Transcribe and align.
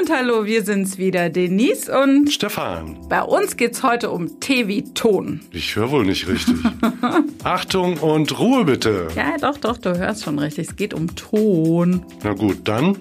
und 0.00 0.10
hallo, 0.10 0.46
wir 0.46 0.64
sind's 0.64 0.96
wieder, 0.96 1.28
Denise 1.28 1.90
und 1.90 2.32
Stefan. 2.32 2.96
Bei 3.10 3.20
uns 3.20 3.58
geht's 3.58 3.82
heute 3.82 4.10
um 4.10 4.40
T 4.40 4.66
wie 4.66 4.82
Ton. 4.94 5.40
Ich 5.50 5.76
höre 5.76 5.90
wohl 5.90 6.06
nicht 6.06 6.26
richtig. 6.26 6.56
Achtung 7.44 7.98
und 7.98 8.38
Ruhe 8.38 8.64
bitte. 8.64 9.08
Ja, 9.14 9.36
doch, 9.38 9.58
doch, 9.58 9.76
du 9.76 9.98
hörst 9.98 10.24
schon 10.24 10.38
richtig. 10.38 10.68
Es 10.68 10.76
geht 10.76 10.94
um 10.94 11.14
Ton. 11.16 12.02
Na 12.22 12.32
gut, 12.32 12.60
dann 12.64 12.96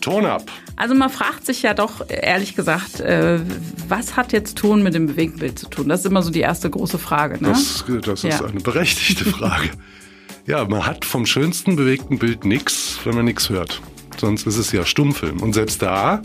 Ton 0.00 0.24
ab. 0.24 0.50
Also 0.76 0.94
man 0.94 1.10
fragt 1.10 1.44
sich 1.44 1.62
ja 1.62 1.74
doch, 1.74 2.08
ehrlich 2.08 2.56
gesagt, 2.56 3.00
äh, 3.00 3.40
was 3.86 4.16
hat 4.16 4.32
jetzt 4.32 4.56
Ton 4.56 4.82
mit 4.82 4.94
dem 4.94 5.06
Bewegtbild 5.06 5.58
zu 5.58 5.68
tun? 5.68 5.88
Das 5.88 6.00
ist 6.00 6.06
immer 6.06 6.22
so 6.22 6.30
die 6.30 6.40
erste 6.40 6.70
große 6.70 6.98
Frage. 6.98 7.42
Ne? 7.42 7.50
Das, 7.50 7.84
das 8.02 8.24
ist 8.24 8.40
ja. 8.40 8.46
eine 8.46 8.60
berechtigte 8.60 9.26
Frage. 9.26 9.68
ja, 10.46 10.64
man 10.64 10.86
hat 10.86 11.04
vom 11.04 11.26
schönsten 11.26 11.76
bewegten 11.76 12.18
Bild 12.18 12.46
nichts, 12.46 13.00
wenn 13.04 13.14
man 13.14 13.26
nichts 13.26 13.50
hört 13.50 13.82
sonst 14.20 14.46
ist 14.46 14.58
es 14.58 14.72
ja 14.72 14.84
Stummfilm. 14.84 15.40
Und 15.40 15.52
selbst 15.52 15.82
da 15.82 16.22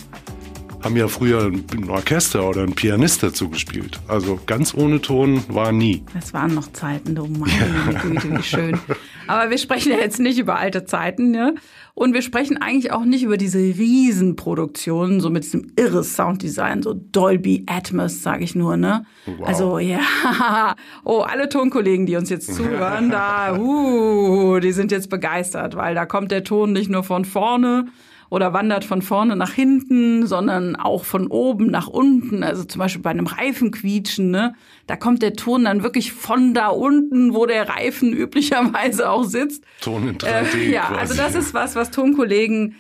haben 0.84 0.98
ja 0.98 1.08
früher 1.08 1.46
ein 1.46 1.90
Orchester 1.90 2.48
oder 2.48 2.64
ein 2.64 2.74
Pianist 2.74 3.24
dazu 3.24 3.50
gespielt. 3.50 4.00
Also 4.08 4.40
ganz 4.46 4.74
ohne 4.74 5.02
Ton 5.02 5.44
war 5.48 5.72
nie. 5.72 6.04
Das 6.14 6.34
waren 6.34 6.54
noch 6.54 6.72
Zeiten, 6.74 7.16
du 7.16 7.26
meine 7.26 8.00
Güte, 8.02 8.38
wie 8.38 8.44
schön. 8.44 8.80
Aber 9.28 9.50
wir 9.50 9.58
sprechen 9.58 9.92
ja 9.92 9.98
jetzt 9.98 10.20
nicht 10.20 10.40
über 10.40 10.58
alte 10.58 10.86
Zeiten, 10.86 11.32
ne? 11.32 11.56
Und 11.96 12.14
wir 12.14 12.24
sprechen 12.24 12.60
eigentlich 12.60 12.92
auch 12.92 13.06
nicht 13.06 13.24
über 13.24 13.38
diese 13.38 13.60
Riesenproduktionen, 13.60 15.20
so 15.20 15.30
mit 15.30 15.44
diesem 15.44 15.72
irre 15.76 16.04
Sounddesign, 16.04 16.82
so 16.82 16.94
Dolby 16.94 17.66
Atmos, 17.68 18.24
sage 18.24 18.44
ich 18.44 18.56
nur, 18.56 18.78
ne? 18.78 19.06
Wow. 19.26 19.48
Also 19.48 19.80
ja, 19.80 20.00
oh, 21.04 21.20
alle 21.20 21.50
Tonkollegen, 21.50 22.06
die 22.06 22.16
uns 22.16 22.30
jetzt 22.30 22.54
zuhören, 22.56 23.12
da, 23.12 23.58
uh, 23.58 24.60
die 24.60 24.72
sind 24.72 24.92
jetzt 24.92 25.10
begeistert, 25.10 25.76
weil 25.76 25.94
da 25.94 26.06
kommt 26.06 26.32
der 26.32 26.44
Ton 26.44 26.74
nicht 26.74 26.90
nur 26.90 27.04
von 27.04 27.26
vorne, 27.26 27.86
oder 28.30 28.54
wandert 28.54 28.86
von 28.86 29.02
vorne 29.02 29.36
nach 29.36 29.54
hinten, 29.54 30.26
sondern 30.28 30.76
auch 30.76 31.06
von 31.06 31.28
oben 31.28 31.68
nach 31.68 31.88
unten. 31.88 32.44
Also 32.44 32.64
zum 32.64 32.80
Beispiel 32.80 33.02
bei 33.02 33.12
einem 33.12 33.28
Reifenquietschen, 33.28 34.32
ne? 34.32 34.54
Da 34.88 34.96
kommt 34.96 35.22
der 35.22 35.34
Ton 35.34 35.66
dann 35.66 35.84
wirklich 35.84 36.14
von 36.14 36.54
da 36.54 36.68
unten, 36.68 37.34
wo 37.34 37.46
der 37.46 37.70
Reifen 37.70 38.14
üblicherweise 38.14 39.10
auch 39.10 39.24
sitzt. 39.24 39.64
Ton 39.82 40.08
in 40.08 40.18
3D. 40.18 40.58
Äh, 40.58 40.72
ja, 40.72 40.86
quasi. 40.88 41.00
also 41.00 41.16
das 41.16 41.36
ist 41.36 41.54
was, 41.54 41.76
was 41.76 41.92
Tonkollegen 41.92 42.76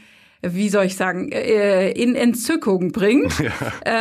wie 0.45 0.67
soll 0.67 0.83
ich 0.83 0.97
sagen, 0.97 1.31
äh, 1.31 1.91
in 1.91 2.15
Entzückung 2.15 2.91
bringt. 2.91 3.33
Ja. 3.43 3.51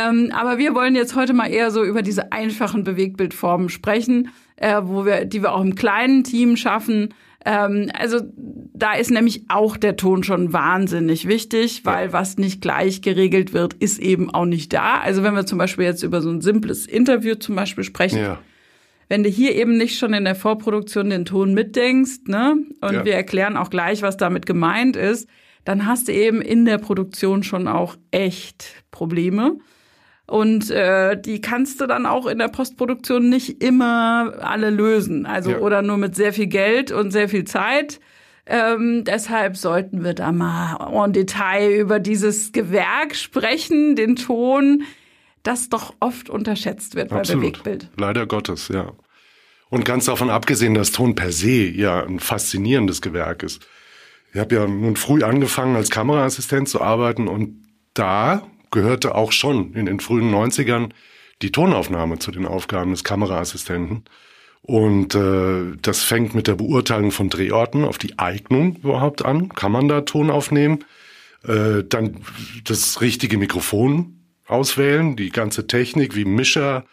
Ähm, 0.09 0.31
aber 0.33 0.57
wir 0.57 0.75
wollen 0.75 0.95
jetzt 0.95 1.15
heute 1.15 1.33
mal 1.33 1.47
eher 1.47 1.71
so 1.71 1.83
über 1.83 2.01
diese 2.01 2.31
einfachen 2.31 2.83
Bewegtbildformen 2.83 3.69
sprechen, 3.69 4.29
äh, 4.57 4.81
wo 4.83 5.05
wir, 5.05 5.25
die 5.25 5.41
wir 5.41 5.53
auch 5.53 5.61
im 5.61 5.75
kleinen 5.75 6.23
Team 6.23 6.55
schaffen, 6.55 7.13
ähm, 7.45 7.89
also 7.93 8.21
da 8.75 8.93
ist 8.93 9.11
nämlich 9.11 9.43
auch 9.49 9.77
der 9.77 9.95
Ton 9.95 10.23
schon 10.23 10.51
wahnsinnig 10.51 11.27
wichtig, 11.27 11.81
weil 11.85 12.07
ja. 12.07 12.13
was 12.13 12.37
nicht 12.37 12.61
gleich 12.61 13.03
geregelt 13.03 13.53
wird, 13.53 13.75
ist 13.75 13.99
eben 13.99 14.33
auch 14.33 14.45
nicht 14.45 14.73
da. 14.73 14.99
Also 14.99 15.21
wenn 15.21 15.35
wir 15.35 15.45
zum 15.45 15.59
Beispiel 15.59 15.85
jetzt 15.85 16.01
über 16.01 16.21
so 16.21 16.31
ein 16.31 16.41
simples 16.41 16.87
Interview 16.87 17.35
zum 17.35 17.55
Beispiel 17.55 17.83
sprechen, 17.83 18.19
ja. 18.19 18.39
wenn 19.09 19.23
du 19.23 19.29
hier 19.29 19.55
eben 19.55 19.77
nicht 19.77 19.99
schon 19.99 20.13
in 20.13 20.25
der 20.25 20.33
Vorproduktion 20.33 21.11
den 21.11 21.25
Ton 21.25 21.53
mitdenkst, 21.53 22.27
ne, 22.27 22.55
und 22.81 22.93
ja. 22.93 23.05
wir 23.05 23.13
erklären 23.13 23.57
auch 23.57 23.69
gleich, 23.69 24.01
was 24.01 24.17
damit 24.17 24.47
gemeint 24.47 24.95
ist, 24.95 25.29
dann 25.65 25.85
hast 25.85 26.07
du 26.07 26.11
eben 26.11 26.41
in 26.41 26.65
der 26.65 26.79
Produktion 26.79 27.43
schon 27.43 27.67
auch 27.67 27.95
echt 28.09 28.83
Probleme. 28.89 29.59
Und 30.25 30.71
äh, 30.71 31.19
die 31.21 31.41
kannst 31.41 31.79
du 31.79 31.85
dann 31.85 32.05
auch 32.05 32.25
in 32.25 32.39
der 32.39 32.47
Postproduktion 32.47 33.29
nicht 33.29 33.61
immer 33.61 34.33
alle 34.39 34.71
lösen. 34.71 35.25
Also 35.25 35.51
ja. 35.51 35.59
oder 35.59 35.81
nur 35.81 35.97
mit 35.97 36.15
sehr 36.15 36.33
viel 36.33 36.47
Geld 36.47 36.91
und 36.91 37.11
sehr 37.11 37.29
viel 37.29 37.43
Zeit. 37.43 37.99
Ähm, 38.45 39.03
deshalb 39.05 39.55
sollten 39.55 40.03
wir 40.03 40.13
da 40.13 40.31
mal 40.31 41.05
en 41.05 41.13
Detail 41.13 41.71
über 41.79 41.99
dieses 41.99 42.51
Gewerk 42.51 43.15
sprechen, 43.15 43.95
den 43.95 44.15
Ton, 44.15 44.83
das 45.43 45.69
doch 45.69 45.93
oft 45.99 46.29
unterschätzt 46.29 46.95
wird 46.95 47.11
Absolut. 47.11 47.41
bei 47.41 47.47
Bewegtbild. 47.49 47.89
Leider 47.97 48.25
Gottes, 48.25 48.67
ja. 48.67 48.91
Und 49.69 49.85
ganz 49.85 50.05
davon 50.05 50.29
abgesehen, 50.29 50.73
dass 50.73 50.91
Ton 50.91 51.15
per 51.15 51.31
se 51.31 51.69
ja 51.69 52.03
ein 52.03 52.19
faszinierendes 52.19 53.01
Gewerk 53.01 53.43
ist. 53.43 53.65
Ich 54.33 54.39
habe 54.39 54.55
ja 54.55 54.67
nun 54.67 54.95
früh 54.95 55.23
angefangen, 55.23 55.75
als 55.75 55.89
Kameraassistent 55.89 56.67
zu 56.67 56.81
arbeiten 56.81 57.27
und 57.27 57.63
da 57.93 58.47
gehörte 58.71 59.15
auch 59.15 59.31
schon 59.31 59.73
in 59.73 59.85
den 59.85 59.99
frühen 59.99 60.33
90ern 60.33 60.89
die 61.41 61.51
Tonaufnahme 61.51 62.19
zu 62.19 62.31
den 62.31 62.45
Aufgaben 62.45 62.91
des 62.91 63.03
Kameraassistenten. 63.03 64.03
Und 64.65 65.13
äh, 65.13 65.75
das 65.81 66.03
fängt 66.03 66.35
mit 66.35 66.47
der 66.47 66.55
Beurteilung 66.55 67.11
von 67.11 67.29
Drehorten 67.29 67.83
auf 67.83 67.97
die 67.97 68.17
Eignung 68.17 68.77
überhaupt 68.77 69.23
an. 69.23 69.49
Kann 69.49 69.73
man 69.73 69.89
da 69.89 70.01
Ton 70.01 70.31
aufnehmen? 70.31 70.85
Äh, 71.45 71.83
dann 71.83 72.21
das 72.63 73.01
richtige 73.01 73.37
Mikrofon 73.37 74.23
auswählen, 74.47 75.17
die 75.17 75.31
ganze 75.31 75.67
Technik 75.67 76.15
wie 76.15 76.23
Mischer, 76.23 76.85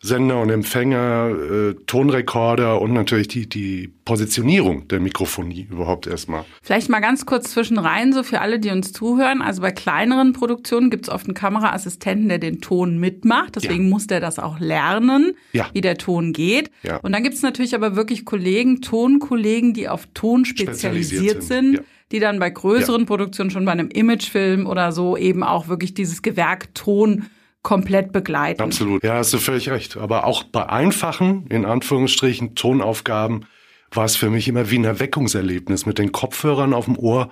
Sender 0.00 0.40
und 0.40 0.50
Empfänger, 0.50 1.30
äh, 1.30 1.74
Tonrekorder 1.86 2.80
und 2.80 2.92
natürlich 2.92 3.26
die, 3.26 3.48
die 3.48 3.88
Positionierung 4.04 4.86
der 4.86 5.00
Mikrofonie 5.00 5.66
überhaupt 5.68 6.06
erstmal. 6.06 6.44
Vielleicht 6.62 6.88
mal 6.88 7.00
ganz 7.00 7.26
kurz 7.26 7.50
zwischen 7.50 7.78
rein, 7.78 8.12
so 8.12 8.22
für 8.22 8.40
alle, 8.40 8.60
die 8.60 8.70
uns 8.70 8.92
zuhören. 8.92 9.42
Also 9.42 9.60
bei 9.60 9.72
kleineren 9.72 10.34
Produktionen 10.34 10.90
gibt 10.90 11.08
es 11.08 11.12
oft 11.12 11.26
einen 11.26 11.34
Kameraassistenten, 11.34 12.28
der 12.28 12.38
den 12.38 12.60
Ton 12.60 12.98
mitmacht. 12.98 13.56
Deswegen 13.56 13.84
ja. 13.84 13.90
muss 13.90 14.06
der 14.06 14.20
das 14.20 14.38
auch 14.38 14.60
lernen, 14.60 15.32
ja. 15.52 15.68
wie 15.72 15.80
der 15.80 15.98
Ton 15.98 16.32
geht. 16.32 16.70
Ja. 16.84 16.98
Und 16.98 17.10
dann 17.10 17.24
gibt 17.24 17.34
es 17.34 17.42
natürlich 17.42 17.74
aber 17.74 17.96
wirklich 17.96 18.24
Kollegen, 18.24 18.80
Tonkollegen, 18.80 19.74
die 19.74 19.88
auf 19.88 20.06
Ton 20.14 20.44
spezialisiert, 20.44 21.42
spezialisiert 21.42 21.42
sind. 21.42 21.76
sind 21.76 21.84
die 22.10 22.20
dann 22.20 22.38
bei 22.38 22.48
größeren 22.48 23.04
Produktionen 23.06 23.50
schon 23.50 23.64
bei 23.64 23.72
einem 23.72 23.90
Imagefilm 23.90 24.66
oder 24.66 24.92
so 24.92 25.16
eben 25.16 25.42
auch 25.42 25.68
wirklich 25.68 25.92
dieses 25.92 26.22
Gewerk 26.22 26.74
Ton 26.74 27.26
komplett 27.68 28.12
begleiten. 28.12 28.62
Absolut, 28.62 29.04
ja, 29.04 29.16
hast 29.16 29.34
du 29.34 29.36
völlig 29.36 29.68
recht. 29.68 29.98
Aber 29.98 30.24
auch 30.24 30.42
bei 30.42 30.70
einfachen, 30.70 31.46
in 31.48 31.66
Anführungsstrichen, 31.66 32.54
Tonaufgaben 32.54 33.44
war 33.90 34.06
es 34.06 34.16
für 34.16 34.30
mich 34.30 34.48
immer 34.48 34.70
wie 34.70 34.78
ein 34.78 34.86
Erweckungserlebnis, 34.86 35.84
mit 35.84 35.98
den 35.98 36.10
Kopfhörern 36.10 36.72
auf 36.72 36.86
dem 36.86 36.96
Ohr 36.96 37.30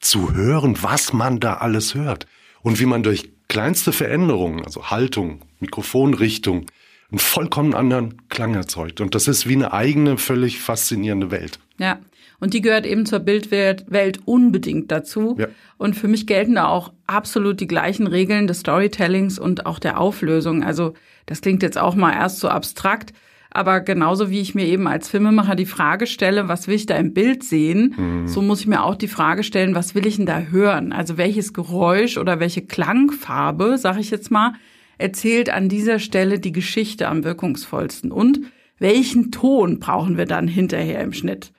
zu 0.00 0.34
hören, 0.34 0.82
was 0.82 1.12
man 1.12 1.38
da 1.38 1.54
alles 1.58 1.94
hört. 1.94 2.26
Und 2.62 2.80
wie 2.80 2.86
man 2.86 3.04
durch 3.04 3.30
kleinste 3.46 3.92
Veränderungen, 3.92 4.64
also 4.64 4.90
Haltung, 4.90 5.42
Mikrofonrichtung, 5.60 6.66
einen 7.12 7.20
vollkommen 7.20 7.74
anderen 7.74 8.28
Klang 8.30 8.54
erzeugt. 8.54 9.00
Und 9.00 9.14
das 9.14 9.28
ist 9.28 9.48
wie 9.48 9.54
eine 9.54 9.72
eigene, 9.72 10.18
völlig 10.18 10.58
faszinierende 10.58 11.30
Welt. 11.30 11.60
Ja, 11.78 12.00
und 12.42 12.54
die 12.54 12.60
gehört 12.60 12.86
eben 12.86 13.06
zur 13.06 13.20
Bildwelt 13.20 14.18
unbedingt 14.24 14.90
dazu. 14.90 15.36
Ja. 15.38 15.46
Und 15.78 15.94
für 15.94 16.08
mich 16.08 16.26
gelten 16.26 16.56
da 16.56 16.66
auch 16.66 16.92
absolut 17.06 17.60
die 17.60 17.68
gleichen 17.68 18.08
Regeln 18.08 18.48
des 18.48 18.58
Storytellings 18.58 19.38
und 19.38 19.64
auch 19.64 19.78
der 19.78 20.00
Auflösung. 20.00 20.64
Also 20.64 20.94
das 21.26 21.40
klingt 21.40 21.62
jetzt 21.62 21.78
auch 21.78 21.94
mal 21.94 22.12
erst 22.12 22.40
so 22.40 22.48
abstrakt. 22.48 23.12
Aber 23.52 23.78
genauso 23.78 24.28
wie 24.28 24.40
ich 24.40 24.56
mir 24.56 24.66
eben 24.66 24.88
als 24.88 25.08
Filmemacher 25.08 25.54
die 25.54 25.66
Frage 25.66 26.08
stelle, 26.08 26.48
was 26.48 26.66
will 26.66 26.74
ich 26.74 26.86
da 26.86 26.96
im 26.96 27.14
Bild 27.14 27.44
sehen, 27.44 27.94
mhm. 27.96 28.26
so 28.26 28.42
muss 28.42 28.58
ich 28.58 28.66
mir 28.66 28.82
auch 28.82 28.96
die 28.96 29.06
Frage 29.06 29.44
stellen, 29.44 29.76
was 29.76 29.94
will 29.94 30.04
ich 30.04 30.16
denn 30.16 30.26
da 30.26 30.40
hören? 30.40 30.92
Also 30.92 31.18
welches 31.18 31.52
Geräusch 31.52 32.18
oder 32.18 32.40
welche 32.40 32.62
Klangfarbe, 32.62 33.78
sag 33.78 34.00
ich 34.00 34.10
jetzt 34.10 34.32
mal, 34.32 34.54
erzählt 34.98 35.48
an 35.48 35.68
dieser 35.68 36.00
Stelle 36.00 36.40
die 36.40 36.52
Geschichte 36.52 37.06
am 37.06 37.22
wirkungsvollsten? 37.22 38.10
Und 38.10 38.40
welchen 38.80 39.30
Ton 39.30 39.78
brauchen 39.78 40.18
wir 40.18 40.26
dann 40.26 40.48
hinterher 40.48 41.00
im 41.02 41.12
Schnitt? 41.12 41.52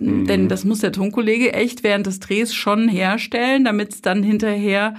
Mhm. 0.00 0.26
Denn 0.26 0.48
das 0.48 0.64
muss 0.64 0.80
der 0.80 0.92
Tonkollege 0.92 1.52
echt 1.52 1.82
während 1.82 2.06
des 2.06 2.20
Drehs 2.20 2.54
schon 2.54 2.88
herstellen, 2.88 3.64
damit 3.64 3.92
es 3.94 4.02
dann 4.02 4.22
hinterher 4.22 4.94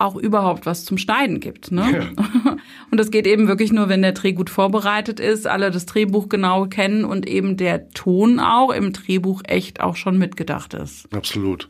auch 0.00 0.16
überhaupt 0.16 0.66
was 0.66 0.84
zum 0.84 0.98
Schneiden 0.98 1.40
gibt. 1.40 1.70
Ne? 1.72 2.12
Ja. 2.16 2.56
Und 2.90 2.98
das 2.98 3.10
geht 3.10 3.26
eben 3.26 3.48
wirklich 3.48 3.70
nur, 3.70 3.88
wenn 3.88 4.02
der 4.02 4.12
Dreh 4.12 4.32
gut 4.32 4.50
vorbereitet 4.50 5.20
ist, 5.20 5.46
alle 5.46 5.70
das 5.70 5.86
Drehbuch 5.86 6.28
genau 6.28 6.66
kennen 6.66 7.04
und 7.04 7.28
eben 7.28 7.56
der 7.56 7.90
Ton 7.90 8.40
auch 8.40 8.70
im 8.70 8.92
Drehbuch 8.92 9.42
echt 9.46 9.80
auch 9.80 9.96
schon 9.96 10.18
mitgedacht 10.18 10.74
ist. 10.74 11.12
Absolut. 11.14 11.68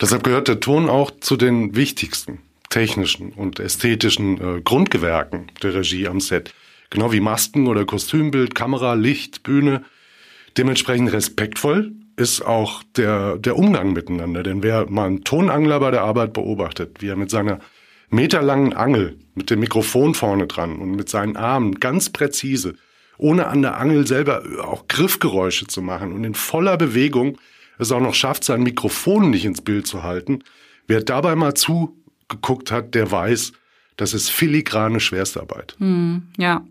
Deshalb 0.00 0.24
gehört 0.24 0.48
der 0.48 0.60
Ton 0.60 0.88
auch 0.88 1.10
zu 1.10 1.36
den 1.36 1.76
wichtigsten 1.76 2.38
technischen 2.70 3.32
und 3.32 3.60
ästhetischen 3.60 4.40
äh, 4.40 4.60
Grundgewerken 4.62 5.48
der 5.62 5.74
Regie 5.74 6.08
am 6.08 6.20
Set. 6.20 6.54
Genau 6.88 7.12
wie 7.12 7.20
Masken 7.20 7.66
oder 7.66 7.84
Kostümbild, 7.84 8.54
Kamera, 8.54 8.94
Licht, 8.94 9.42
Bühne. 9.42 9.84
Dementsprechend 10.56 11.12
respektvoll 11.12 11.92
ist 12.22 12.40
auch 12.40 12.82
der, 12.96 13.36
der 13.36 13.56
Umgang 13.56 13.92
miteinander. 13.92 14.42
Denn 14.42 14.62
wer 14.62 14.88
mal 14.88 15.06
einen 15.06 15.24
Tonangler 15.24 15.80
bei 15.80 15.90
der 15.90 16.02
Arbeit 16.02 16.32
beobachtet, 16.32 17.02
wie 17.02 17.08
er 17.08 17.16
mit 17.16 17.30
seiner 17.30 17.58
meterlangen 18.10 18.72
Angel, 18.72 19.18
mit 19.34 19.50
dem 19.50 19.60
Mikrofon 19.60 20.14
vorne 20.14 20.46
dran 20.46 20.76
und 20.76 20.92
mit 20.92 21.08
seinen 21.08 21.36
Armen 21.36 21.80
ganz 21.80 22.10
präzise, 22.10 22.76
ohne 23.18 23.48
an 23.48 23.62
der 23.62 23.78
Angel 23.78 24.06
selber 24.06 24.42
auch 24.62 24.86
Griffgeräusche 24.86 25.66
zu 25.66 25.82
machen 25.82 26.12
und 26.12 26.24
in 26.24 26.34
voller 26.34 26.76
Bewegung 26.76 27.38
es 27.78 27.90
auch 27.90 28.00
noch 28.00 28.14
schafft, 28.14 28.44
sein 28.44 28.62
Mikrofon 28.62 29.30
nicht 29.30 29.44
ins 29.44 29.62
Bild 29.62 29.86
zu 29.86 30.02
halten, 30.02 30.44
wer 30.86 31.02
dabei 31.02 31.34
mal 31.34 31.54
zugeguckt 31.54 32.70
hat, 32.70 32.94
der 32.94 33.10
weiß, 33.10 33.52
das 33.96 34.14
ist 34.14 34.30
filigrane 34.30 35.00
Schwerstarbeit. 35.00 35.74
Hm, 35.78 36.22
ja. 36.36 36.64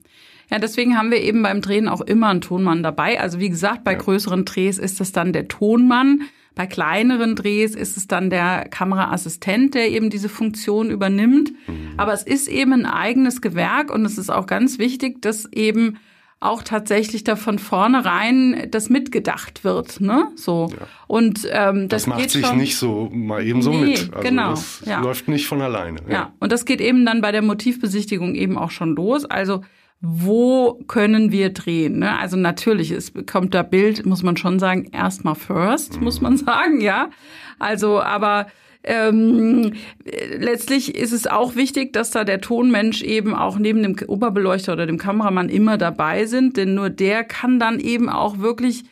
Ja, 0.51 0.59
deswegen 0.59 0.97
haben 0.97 1.11
wir 1.11 1.21
eben 1.21 1.41
beim 1.43 1.61
Drehen 1.61 1.87
auch 1.87 2.01
immer 2.01 2.27
einen 2.27 2.41
Tonmann 2.41 2.83
dabei. 2.83 3.19
Also 3.19 3.39
wie 3.39 3.49
gesagt, 3.49 3.83
bei 3.83 3.93
ja. 3.93 3.97
größeren 3.97 4.43
Drehs 4.45 4.77
ist 4.77 4.99
das 4.99 5.11
dann 5.13 5.31
der 5.31 5.47
Tonmann, 5.47 6.23
Bei 6.53 6.67
kleineren 6.67 7.35
Drehs 7.35 7.75
ist 7.75 7.95
es 7.95 8.07
dann 8.07 8.29
der 8.29 8.67
Kameraassistent, 8.69 9.73
der 9.73 9.89
eben 9.89 10.09
diese 10.09 10.27
Funktion 10.27 10.89
übernimmt. 10.89 11.51
Mhm. 11.67 11.93
Aber 11.95 12.11
es 12.11 12.23
ist 12.23 12.49
eben 12.49 12.73
ein 12.73 12.85
eigenes 12.85 13.41
Gewerk 13.41 13.89
und 13.89 14.05
es 14.05 14.17
ist 14.17 14.29
auch 14.29 14.47
ganz 14.47 14.77
wichtig, 14.77 15.21
dass 15.21 15.45
eben 15.53 15.97
auch 16.41 16.63
tatsächlich 16.63 17.23
da 17.23 17.35
von 17.35 17.59
vornherein 17.59 18.67
das 18.71 18.89
mitgedacht 18.89 19.63
wird, 19.63 20.01
ne? 20.01 20.27
So. 20.35 20.69
Ja. 20.71 20.87
Und 21.07 21.47
ähm, 21.51 21.87
das, 21.87 22.03
das 22.03 22.07
macht 22.07 22.19
geht 22.19 22.31
sich 22.31 22.45
schon, 22.45 22.57
nicht 22.57 22.77
so 22.77 23.09
mal 23.13 23.45
eben 23.45 23.61
so 23.61 23.71
nee, 23.71 23.91
mit. 23.91 24.11
Also 24.11 24.27
genau. 24.27 24.49
Das 24.49 24.81
ja. 24.85 24.99
läuft 25.01 25.27
nicht 25.27 25.45
von 25.45 25.61
alleine. 25.61 25.99
Ja. 26.07 26.13
ja, 26.13 26.33
und 26.39 26.51
das 26.51 26.65
geht 26.65 26.81
eben 26.81 27.05
dann 27.05 27.21
bei 27.21 27.31
der 27.31 27.43
Motivbesichtigung 27.43 28.33
eben 28.33 28.57
auch 28.57 28.71
schon 28.71 28.95
los. 28.95 29.23
Also 29.23 29.61
wo 30.01 30.79
können 30.87 31.31
wir 31.31 31.53
drehen? 31.53 31.99
Ne? 31.99 32.17
Also 32.17 32.35
natürlich, 32.35 32.89
es 32.91 33.13
kommt 33.31 33.53
da 33.53 33.61
Bild, 33.61 34.05
muss 34.05 34.23
man 34.23 34.35
schon 34.35 34.57
sagen, 34.57 34.89
erstmal 34.91 35.35
first, 35.35 35.97
mhm. 35.97 36.03
muss 36.03 36.21
man 36.21 36.37
sagen, 36.37 36.81
ja. 36.81 37.11
Also, 37.59 38.01
aber 38.01 38.47
ähm, 38.83 39.73
letztlich 40.03 40.95
ist 40.95 41.11
es 41.11 41.27
auch 41.27 41.55
wichtig, 41.55 41.93
dass 41.93 42.09
da 42.09 42.23
der 42.23 42.41
Tonmensch 42.41 43.03
eben 43.03 43.35
auch 43.35 43.59
neben 43.59 43.83
dem 43.83 43.95
Oberbeleuchter 44.07 44.73
oder 44.73 44.87
dem 44.87 44.97
Kameramann 44.97 45.49
immer 45.49 45.77
dabei 45.77 46.25
sind, 46.25 46.57
denn 46.57 46.73
nur 46.73 46.89
der 46.89 47.23
kann 47.23 47.59
dann 47.59 47.79
eben 47.79 48.09
auch 48.09 48.39
wirklich, 48.39 48.83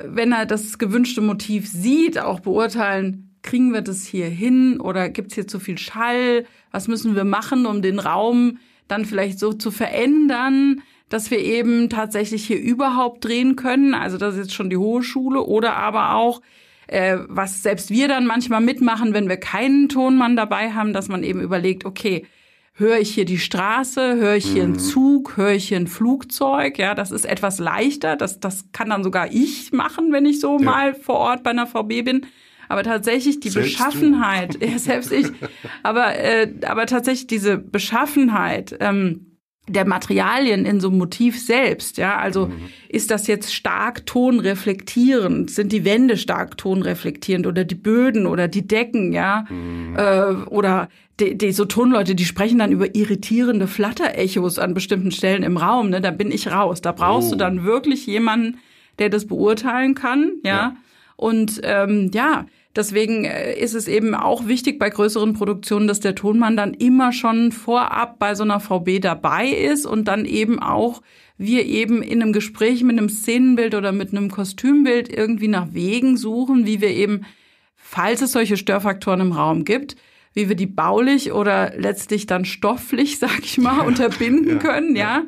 wenn 0.00 0.30
er 0.30 0.46
das 0.46 0.78
gewünschte 0.78 1.20
Motiv 1.20 1.68
sieht, 1.68 2.20
auch 2.20 2.38
beurteilen, 2.38 3.30
kriegen 3.42 3.72
wir 3.72 3.80
das 3.80 4.06
hier 4.06 4.26
hin 4.26 4.78
oder 4.80 5.08
gibt's 5.08 5.34
hier 5.34 5.48
zu 5.48 5.58
viel 5.58 5.76
Schall? 5.76 6.44
Was 6.70 6.86
müssen 6.86 7.16
wir 7.16 7.24
machen, 7.24 7.66
um 7.66 7.82
den 7.82 7.98
Raum 7.98 8.58
dann 8.88 9.04
vielleicht 9.04 9.38
so 9.38 9.52
zu 9.52 9.70
verändern, 9.70 10.82
dass 11.08 11.30
wir 11.30 11.38
eben 11.38 11.90
tatsächlich 11.90 12.46
hier 12.46 12.60
überhaupt 12.60 13.24
drehen 13.24 13.56
können. 13.56 13.94
Also 13.94 14.16
das 14.16 14.34
ist 14.34 14.40
jetzt 14.40 14.54
schon 14.54 14.70
die 14.70 14.76
hohe 14.76 15.02
Schule 15.02 15.42
oder 15.42 15.76
aber 15.76 16.14
auch 16.14 16.40
äh, 16.86 17.18
was 17.28 17.62
selbst 17.62 17.90
wir 17.90 18.08
dann 18.08 18.26
manchmal 18.26 18.60
mitmachen, 18.60 19.14
wenn 19.14 19.28
wir 19.28 19.36
keinen 19.36 19.88
Tonmann 19.88 20.36
dabei 20.36 20.72
haben, 20.72 20.92
dass 20.92 21.08
man 21.08 21.22
eben 21.22 21.40
überlegt, 21.40 21.84
okay, 21.84 22.26
höre 22.74 22.98
ich 22.98 23.14
hier 23.14 23.24
die 23.24 23.38
Straße, 23.38 24.16
höre 24.16 24.36
ich 24.36 24.46
hier 24.46 24.62
einen 24.62 24.72
mhm. 24.72 24.78
Zug, 24.78 25.36
höre 25.36 25.52
ich 25.52 25.68
hier 25.68 25.76
ein 25.78 25.86
Flugzeug, 25.86 26.78
ja, 26.78 26.94
das 26.94 27.10
ist 27.10 27.26
etwas 27.26 27.58
leichter, 27.58 28.16
das, 28.16 28.40
das 28.40 28.66
kann 28.72 28.90
dann 28.90 29.04
sogar 29.04 29.30
ich 29.30 29.72
machen, 29.72 30.12
wenn 30.12 30.26
ich 30.26 30.40
so 30.40 30.58
ja. 30.58 30.64
mal 30.64 30.94
vor 30.94 31.16
Ort 31.16 31.42
bei 31.42 31.50
einer 31.50 31.66
VB 31.66 32.02
bin. 32.02 32.26
Aber 32.72 32.84
tatsächlich 32.84 33.38
die 33.38 33.50
selbst 33.50 33.76
Beschaffenheit, 33.76 34.58
ja, 34.62 34.78
selbst 34.78 35.12
ich, 35.12 35.26
aber, 35.82 36.18
äh, 36.18 36.50
aber 36.66 36.86
tatsächlich 36.86 37.26
diese 37.26 37.58
Beschaffenheit, 37.58 38.74
ähm, 38.80 39.32
der 39.68 39.86
Materialien 39.86 40.64
in 40.64 40.80
so 40.80 40.88
einem 40.88 40.98
Motiv 40.98 41.38
selbst, 41.38 41.96
ja, 41.96 42.16
also 42.16 42.46
mhm. 42.46 42.70
ist 42.88 43.10
das 43.10 43.26
jetzt 43.26 43.54
stark 43.54 44.06
tonreflektierend, 44.06 45.50
sind 45.50 45.70
die 45.70 45.84
Wände 45.84 46.16
stark 46.16 46.56
tonreflektierend 46.56 47.46
oder 47.46 47.64
die 47.64 47.74
Böden 47.76 48.26
oder 48.26 48.48
die 48.48 48.66
Decken, 48.66 49.12
ja, 49.12 49.44
mhm. 49.50 49.94
äh, 49.96 50.32
oder 50.46 50.88
die, 51.20 51.36
die 51.36 51.52
so 51.52 51.66
Tonleute, 51.66 52.14
die 52.14 52.24
sprechen 52.24 52.58
dann 52.58 52.72
über 52.72 52.94
irritierende 52.94 53.68
Flatterechos 53.68 54.58
an 54.58 54.72
bestimmten 54.72 55.12
Stellen 55.12 55.42
im 55.42 55.58
Raum, 55.58 55.90
ne, 55.90 56.00
da 56.00 56.10
bin 56.10 56.32
ich 56.32 56.50
raus, 56.50 56.80
da 56.80 56.92
brauchst 56.92 57.28
oh. 57.28 57.32
du 57.32 57.36
dann 57.36 57.64
wirklich 57.64 58.06
jemanden, 58.06 58.58
der 58.98 59.10
das 59.10 59.26
beurteilen 59.26 59.94
kann, 59.94 60.32
ja, 60.42 60.50
ja. 60.50 60.76
und 61.16 61.60
ähm, 61.64 62.10
ja, 62.14 62.46
Deswegen 62.74 63.24
äh, 63.24 63.58
ist 63.58 63.74
es 63.74 63.86
eben 63.86 64.14
auch 64.14 64.46
wichtig 64.46 64.78
bei 64.78 64.88
größeren 64.88 65.34
Produktionen, 65.34 65.88
dass 65.88 66.00
der 66.00 66.14
Tonmann 66.14 66.56
dann 66.56 66.74
immer 66.74 67.12
schon 67.12 67.52
vorab 67.52 68.18
bei 68.18 68.34
so 68.34 68.44
einer 68.44 68.60
VB 68.60 69.00
dabei 69.00 69.48
ist 69.48 69.86
und 69.86 70.08
dann 70.08 70.24
eben 70.24 70.58
auch 70.58 71.02
wir 71.36 71.66
eben 71.66 72.02
in 72.02 72.22
einem 72.22 72.32
Gespräch 72.32 72.82
mit 72.82 72.98
einem 72.98 73.08
Szenenbild 73.08 73.74
oder 73.74 73.92
mit 73.92 74.12
einem 74.12 74.30
Kostümbild 74.30 75.12
irgendwie 75.12 75.48
nach 75.48 75.72
Wegen 75.72 76.16
suchen, 76.16 76.66
wie 76.66 76.80
wir 76.80 76.90
eben, 76.90 77.26
falls 77.74 78.22
es 78.22 78.32
solche 78.32 78.56
Störfaktoren 78.56 79.20
im 79.20 79.32
Raum 79.32 79.64
gibt, 79.64 79.96
wie 80.34 80.48
wir 80.48 80.56
die 80.56 80.66
baulich 80.66 81.32
oder 81.32 81.72
letztlich 81.76 82.26
dann 82.26 82.44
stofflich, 82.44 83.18
sag 83.20 83.40
ich 83.40 83.58
mal, 83.58 83.80
unterbinden 83.80 84.54
ja, 84.54 84.58
können, 84.58 84.96
ja. 84.96 85.18
ja 85.18 85.24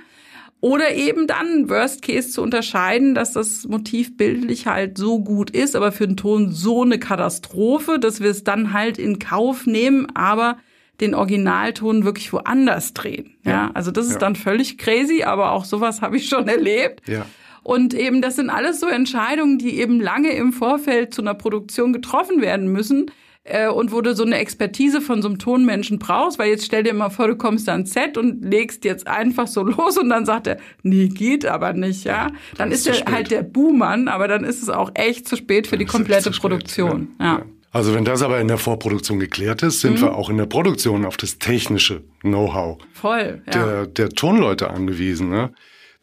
oder 0.65 0.95
eben 0.95 1.27
dann, 1.27 1.69
Worst 1.69 2.01
Case, 2.01 2.31
zu 2.31 2.41
unterscheiden, 2.41 3.15
dass 3.15 3.35
das 3.35 3.69
Motiv 3.69 4.17
bildlich 4.17 4.67
halt 4.67 4.97
so 4.97 5.21
gut 5.21 5.51
ist, 5.51 5.77
aber 5.77 5.93
für 5.93 6.07
den 6.07 6.17
Ton 6.17 6.53
so 6.53 6.85
eine 6.85 6.99
Katastrophe, 6.99 7.99
dass 7.99 8.23
wir 8.23 8.31
es 8.31 8.45
dann 8.45 8.73
halt 8.73 8.97
in 8.97 9.19
Kauf 9.19 9.67
nehmen, 9.67 10.07
aber 10.15 10.57
den 11.03 11.15
Originalton 11.15 12.07
wirklich 12.07 12.33
woanders 12.33 12.95
drehen. 12.95 13.35
Ja, 13.45 13.51
ja 13.51 13.71
also 13.75 13.91
das 13.91 14.07
ist 14.07 14.15
ja. 14.15 14.19
dann 14.21 14.37
völlig 14.37 14.79
crazy, 14.79 15.23
aber 15.23 15.53
auch 15.53 15.67
sowas 15.67 16.01
habe 16.01 16.17
ich 16.17 16.31
schon 16.31 16.49
erlebt. 16.49 17.07
Ja. 17.07 17.27
Und 17.63 17.93
eben, 17.93 18.23
das 18.23 18.37
sind 18.37 18.49
alles 18.49 18.81
so 18.81 18.87
Entscheidungen, 18.87 19.59
die 19.59 19.79
eben 19.79 20.01
lange 20.01 20.31
im 20.31 20.55
Vorfeld 20.55 21.13
zu 21.13 21.21
einer 21.21 21.35
Produktion 21.35 21.93
getroffen 21.93 22.41
werden 22.41 22.73
müssen 22.73 23.11
äh, 23.45 23.69
und 23.69 23.93
wo 23.93 24.01
du 24.01 24.15
so 24.15 24.25
eine 24.25 24.39
Expertise 24.39 25.01
von 25.01 25.23
so 25.23 25.29
einem 25.29 25.39
Tonmenschen 25.39 25.99
brauchst, 25.99 26.39
weil 26.39 26.49
jetzt 26.49 26.65
stell 26.65 26.83
dir 26.83 26.95
mal 26.95 27.11
vor, 27.11 27.29
du 27.29 27.37
kommst 27.37 27.69
ans 27.69 27.93
Set 27.93 28.17
und 28.17 28.45
legst 28.45 28.85
jetzt 28.85 29.07
einfach 29.07 29.47
so 29.47 29.63
los 29.65 29.99
und 29.99 30.09
dann 30.09 30.25
sagt 30.25 30.47
er, 30.47 30.59
nee, 30.83 31.09
geht 31.09 31.47
aber 31.47 31.73
nicht, 31.73 32.05
ja. 32.05 32.29
Dann 32.57 32.73
ist, 32.73 32.87
ist 32.87 33.03
er 33.03 33.13
halt 33.13 33.31
der 33.31 33.43
Buhmann, 33.43 34.09
aber 34.09 34.29
dann 34.29 34.45
ist 34.45 34.63
es 34.63 34.71
auch 34.71 34.91
echt 34.95 35.29
zu 35.29 35.37
spät 35.37 35.67
für 35.67 35.79
die 35.79 35.85
komplette 35.85 36.31
Produktion, 36.31 37.09
ja. 37.21 37.25
ja. 37.27 37.43
Also 37.71 37.93
wenn 37.93 38.05
das 38.05 38.23
aber 38.23 38.41
in 38.41 38.47
der 38.47 38.57
Vorproduktion 38.57 39.19
geklärt 39.19 39.65
ist, 39.65 39.81
sind 39.81 39.97
mhm. 39.97 40.03
wir 40.03 40.15
auch 40.15 40.31
in 40.31 40.37
der 40.39 40.47
Produktion 40.47 41.05
auf 41.05 41.17
das 41.17 41.41
technische 41.41 42.05
Know-how 42.21 42.79
Voll, 42.93 43.43
ja. 43.47 43.53
der, 43.53 43.87
der 43.89 44.11
Tonleute 44.11 44.71
angewiesen. 44.71 45.29
Ne? 45.29 45.51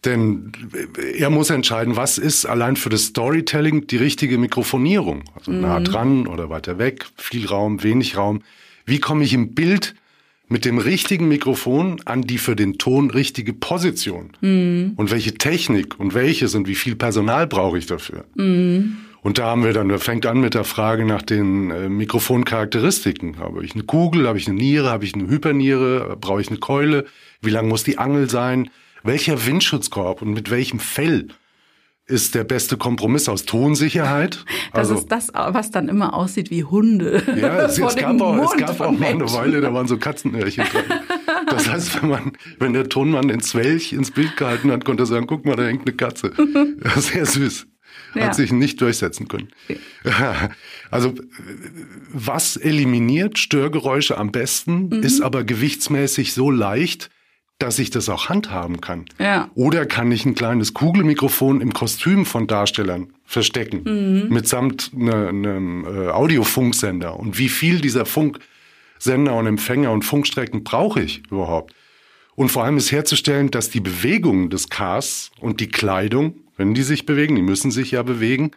Denn 0.06 0.52
er 1.16 1.30
muss 1.30 1.52
entscheiden, 1.52 1.96
was 1.96 2.18
ist 2.18 2.46
allein 2.46 2.76
für 2.76 2.90
das 2.90 3.06
Storytelling 3.06 3.86
die 3.86 3.98
richtige 3.98 4.40
Mikrofonierung. 4.40 5.24
Also 5.36 5.52
mhm. 5.52 5.62
nah 5.62 5.80
dran 5.80 6.28
oder 6.28 6.50
weiter 6.50 6.80
weg, 6.80 7.06
viel 7.18 7.46
Raum, 7.46 7.84
wenig 7.84 8.18
Raum. 8.18 8.42
Wie 8.86 9.00
komme 9.00 9.24
ich 9.24 9.34
im 9.34 9.54
Bild 9.54 9.94
mit 10.48 10.66
dem 10.66 10.80
richtigen 10.80 11.28
Mikrofon 11.28 12.02
an 12.06 12.24
die 12.24 12.40
für 12.40 12.56
den 12.56 12.80
Ton 12.80 13.12
richtige 13.12 13.54
Position? 13.54 14.32
Mhm. 14.42 14.94
Und 14.96 15.12
welche 15.12 15.36
Technik 15.36 16.00
und 16.00 16.16
welches 16.16 16.56
und 16.56 16.68
wie 16.68 16.76
viel 16.76 16.96
Personal 16.96 17.46
brauche 17.46 17.78
ich 17.78 17.86
dafür? 17.86 18.26
Mhm. 18.34 18.98
Und 19.22 19.38
da 19.38 19.46
haben 19.46 19.64
wir 19.64 19.72
dann, 19.72 19.98
fängt 20.00 20.26
an 20.26 20.42
mit 20.42 20.56
der 20.56 20.64
Frage 20.64 21.06
nach 21.06 21.22
den 21.22 21.70
äh, 21.70 21.90
Mikrofoncharakteristiken. 21.90 23.38
Habe 23.38 23.64
ich 23.64 23.76
eine 23.76 23.84
Kugel, 23.84 24.28
habe 24.28 24.40
ich 24.40 24.48
eine 24.48 24.58
Niere, 24.58 24.90
habe 24.90 25.06
ich 25.06 25.14
eine 25.14 25.28
Hyperniere, 25.28 26.18
brauche 26.20 26.42
ich 26.42 26.48
eine 26.48 26.58
Keule? 26.58 27.06
Wie 27.40 27.52
lang 27.52 27.68
muss 27.68 27.84
die 27.84 28.00
Angel 28.00 28.28
sein? 28.30 28.72
Welcher 29.04 29.46
Windschutzkorb 29.46 30.22
und 30.22 30.34
mit 30.34 30.50
welchem 30.52 30.80
Fell 30.80 31.28
ist 32.12 32.36
der 32.36 32.44
beste 32.44 32.78
Kompromiss 32.78 33.30
aus 33.30 33.46
Tonsicherheit. 33.46 34.44
Das 34.74 34.90
also, 34.90 34.96
ist 34.96 35.12
das, 35.12 35.30
was 35.34 35.72
dann 35.72 35.88
immer 35.88 36.14
aussieht 36.14 36.52
wie 36.52 36.64
Hunde. 36.64 37.24
Ja, 37.40 37.62
es, 37.66 37.80
es 37.80 37.96
gab, 37.96 38.20
auch, 38.22 38.54
es 38.54 38.58
gab 38.58 38.82
auch 38.82 38.92
mal 38.92 39.08
eine 39.08 39.32
Weile, 39.32 39.62
da 39.62 39.74
waren 39.74 39.88
so 39.88 39.98
Katzenöhrchen 39.98 40.66
drin. 40.66 41.00
Das 41.48 41.70
heißt, 41.70 42.02
wenn 42.02 42.10
man, 42.10 42.32
wenn 42.60 42.74
der 42.74 42.90
Tonmann 42.90 43.30
den 43.30 43.42
Zwelch 43.42 43.94
ins 43.94 44.12
Bild 44.12 44.36
gehalten 44.38 44.72
hat, 44.72 44.84
konnte 44.86 45.04
er 45.04 45.08
sagen, 45.08 45.28
guck 45.28 45.46
mal, 45.46 45.56
da 45.56 45.64
hängt 45.64 45.88
eine 45.88 45.96
Katze. 45.96 46.34
Sehr 46.98 47.26
süß. 47.26 47.68
Hat 48.14 48.22
ja. 48.22 48.34
sich 48.34 48.52
nicht 48.52 48.82
durchsetzen 48.82 49.28
können. 49.28 49.50
Also, 50.90 51.14
was 52.12 52.58
eliminiert 52.58 53.40
Störgeräusche 53.40 54.18
am 54.18 54.32
besten, 54.32 54.90
mhm. 54.90 55.04
ist 55.04 55.22
aber 55.22 55.44
gewichtsmäßig 55.44 56.34
so 56.34 56.52
leicht, 56.52 57.10
dass 57.62 57.80
ich 57.80 57.90
das 57.90 58.10
auch 58.10 58.30
handhaben 58.30 58.82
kann. 58.82 59.06
Ja. 59.20 59.50
Oder 59.56 59.86
kann 59.86 60.12
ich 60.12 60.26
ein 60.26 60.36
kleines 60.36 60.74
Kugelmikrofon 60.74 61.62
im 61.62 61.74
Kostüm 61.74 62.26
von 62.26 62.48
Darstellern 62.48 63.14
verstecken, 63.26 63.84
mhm. 63.84 64.34
mitsamt 64.34 64.92
einem 64.94 65.82
ne, 65.82 65.90
äh, 65.90 66.10
Audiofunksender. 66.10 67.20
Und 67.20 67.38
wie 67.38 67.50
viel 67.50 67.82
dieser 67.82 68.06
Funksender 68.06 69.36
und 69.36 69.48
Empfänger 69.48 69.92
und 69.92 70.04
Funkstrecken 70.04 70.64
brauche 70.64 71.02
ich 71.02 71.24
überhaupt? 71.30 71.74
Und 72.36 72.50
vor 72.50 72.64
allem 72.64 72.78
ist 72.78 72.92
herzustellen, 72.92 73.52
dass 73.52 73.70
die 73.70 73.82
Bewegungen 73.82 74.50
des 74.50 74.70
Cars 74.70 75.32
und 75.40 75.60
die 75.60 75.68
Kleidung, 75.68 76.36
wenn 76.58 76.74
die 76.74 76.84
sich 76.84 77.06
bewegen, 77.06 77.36
die 77.36 77.42
müssen 77.42 77.72
sich 77.72 77.92
ja 77.92 78.04
bewegen, 78.04 78.52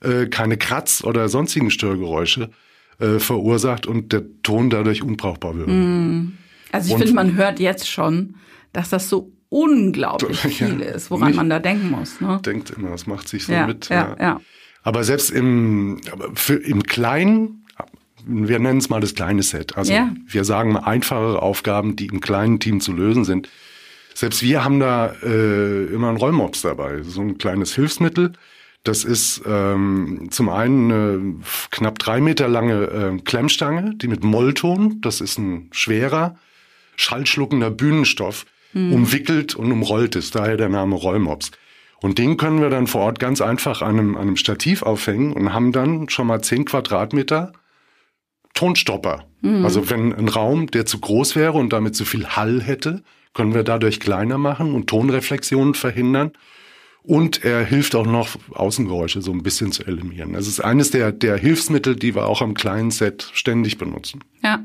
äh, 0.00 0.26
keine 0.26 0.56
Kratz- 0.56 1.04
oder 1.04 1.28
sonstigen 1.28 1.70
Störgeräusche 1.70 2.50
äh, 2.98 3.18
verursacht 3.18 3.86
und 3.86 4.12
der 4.12 4.24
Ton 4.42 4.70
dadurch 4.70 5.02
unbrauchbar 5.02 5.56
wird. 5.56 5.68
Mhm. 5.68 6.32
Also 6.72 6.92
ich 6.92 6.98
finde, 6.98 7.14
man 7.14 7.36
hört 7.36 7.60
jetzt 7.60 7.88
schon, 7.88 8.34
dass 8.72 8.90
das 8.90 9.08
so 9.08 9.32
unglaublich 9.48 10.38
viel 10.40 10.80
ja, 10.80 10.90
ist, 10.90 11.10
woran 11.10 11.34
man 11.34 11.50
da 11.50 11.58
denken 11.58 11.90
muss. 11.90 12.20
Ne? 12.20 12.40
Denkt 12.44 12.70
immer, 12.70 12.90
das 12.90 13.06
macht 13.06 13.28
sich 13.28 13.46
so 13.46 13.52
ja, 13.52 13.66
mit. 13.66 13.88
Ja, 13.88 14.16
ja. 14.20 14.40
Aber 14.82 15.04
selbst 15.04 15.30
im, 15.30 16.00
für, 16.34 16.56
im 16.56 16.82
Kleinen, 16.82 17.66
wir 18.24 18.58
nennen 18.58 18.78
es 18.78 18.88
mal 18.88 19.00
das 19.00 19.14
kleine 19.14 19.42
Set. 19.42 19.76
Also 19.76 19.92
wir 20.26 20.44
sagen 20.44 20.72
mal 20.72 20.80
einfachere 20.80 21.42
Aufgaben, 21.42 21.96
die 21.96 22.06
im 22.06 22.20
kleinen 22.20 22.60
Team 22.60 22.80
zu 22.80 22.92
lösen 22.92 23.24
sind. 23.24 23.48
Selbst 24.14 24.42
wir 24.42 24.64
haben 24.64 24.80
da 24.80 25.14
äh, 25.22 25.84
immer 25.86 26.08
einen 26.08 26.16
Rollmops 26.16 26.62
dabei, 26.62 27.02
so 27.02 27.20
ein 27.20 27.38
kleines 27.38 27.74
Hilfsmittel. 27.74 28.32
Das 28.84 29.04
ist 29.04 29.42
ähm, 29.46 30.28
zum 30.30 30.48
einen 30.48 30.92
eine 30.92 31.34
knapp 31.70 31.98
drei 31.98 32.20
Meter 32.20 32.48
lange 32.48 32.84
äh, 32.84 33.22
Klemmstange, 33.22 33.94
die 33.96 34.08
mit 34.08 34.24
Mollton, 34.24 35.00
das 35.00 35.20
ist 35.20 35.38
ein 35.38 35.68
schwerer, 35.72 36.38
schallschluckender 36.96 37.70
Bühnenstoff, 37.70 38.46
hm. 38.72 38.92
umwickelt 38.92 39.54
und 39.54 39.70
umrollt 39.72 40.16
ist, 40.16 40.34
daher 40.34 40.56
der 40.56 40.68
Name 40.68 40.96
Rollmops. 40.96 41.50
Und 42.00 42.18
den 42.18 42.36
können 42.36 42.60
wir 42.60 42.70
dann 42.70 42.86
vor 42.86 43.02
Ort 43.02 43.18
ganz 43.18 43.40
einfach 43.40 43.82
an 43.82 43.98
einem, 43.98 44.16
an 44.16 44.22
einem 44.22 44.36
Stativ 44.36 44.82
aufhängen 44.82 45.32
und 45.32 45.52
haben 45.52 45.72
dann 45.72 46.08
schon 46.08 46.28
mal 46.28 46.40
zehn 46.42 46.64
Quadratmeter 46.64 47.52
Tonstopper. 48.54 49.24
Mhm. 49.40 49.64
Also 49.64 49.90
wenn 49.90 50.12
ein 50.12 50.28
Raum, 50.28 50.68
der 50.68 50.86
zu 50.86 50.98
groß 51.00 51.36
wäre 51.36 51.52
und 51.52 51.72
damit 51.72 51.96
zu 51.96 52.04
viel 52.04 52.26
Hall 52.26 52.62
hätte, 52.62 53.02
können 53.34 53.54
wir 53.54 53.62
dadurch 53.62 54.00
kleiner 54.00 54.38
machen 54.38 54.74
und 54.74 54.88
Tonreflexionen 54.88 55.74
verhindern. 55.74 56.32
Und 57.02 57.44
er 57.44 57.64
hilft 57.64 57.94
auch 57.94 58.06
noch, 58.06 58.36
Außengeräusche 58.52 59.22
so 59.22 59.32
ein 59.32 59.42
bisschen 59.42 59.72
zu 59.72 59.84
eliminieren. 59.84 60.34
Das 60.34 60.46
ist 60.46 60.60
eines 60.60 60.90
der, 60.90 61.10
der 61.12 61.36
Hilfsmittel, 61.36 61.96
die 61.96 62.14
wir 62.14 62.26
auch 62.26 62.42
am 62.42 62.54
kleinen 62.54 62.90
Set 62.90 63.30
ständig 63.32 63.78
benutzen. 63.78 64.24
Ja. 64.42 64.62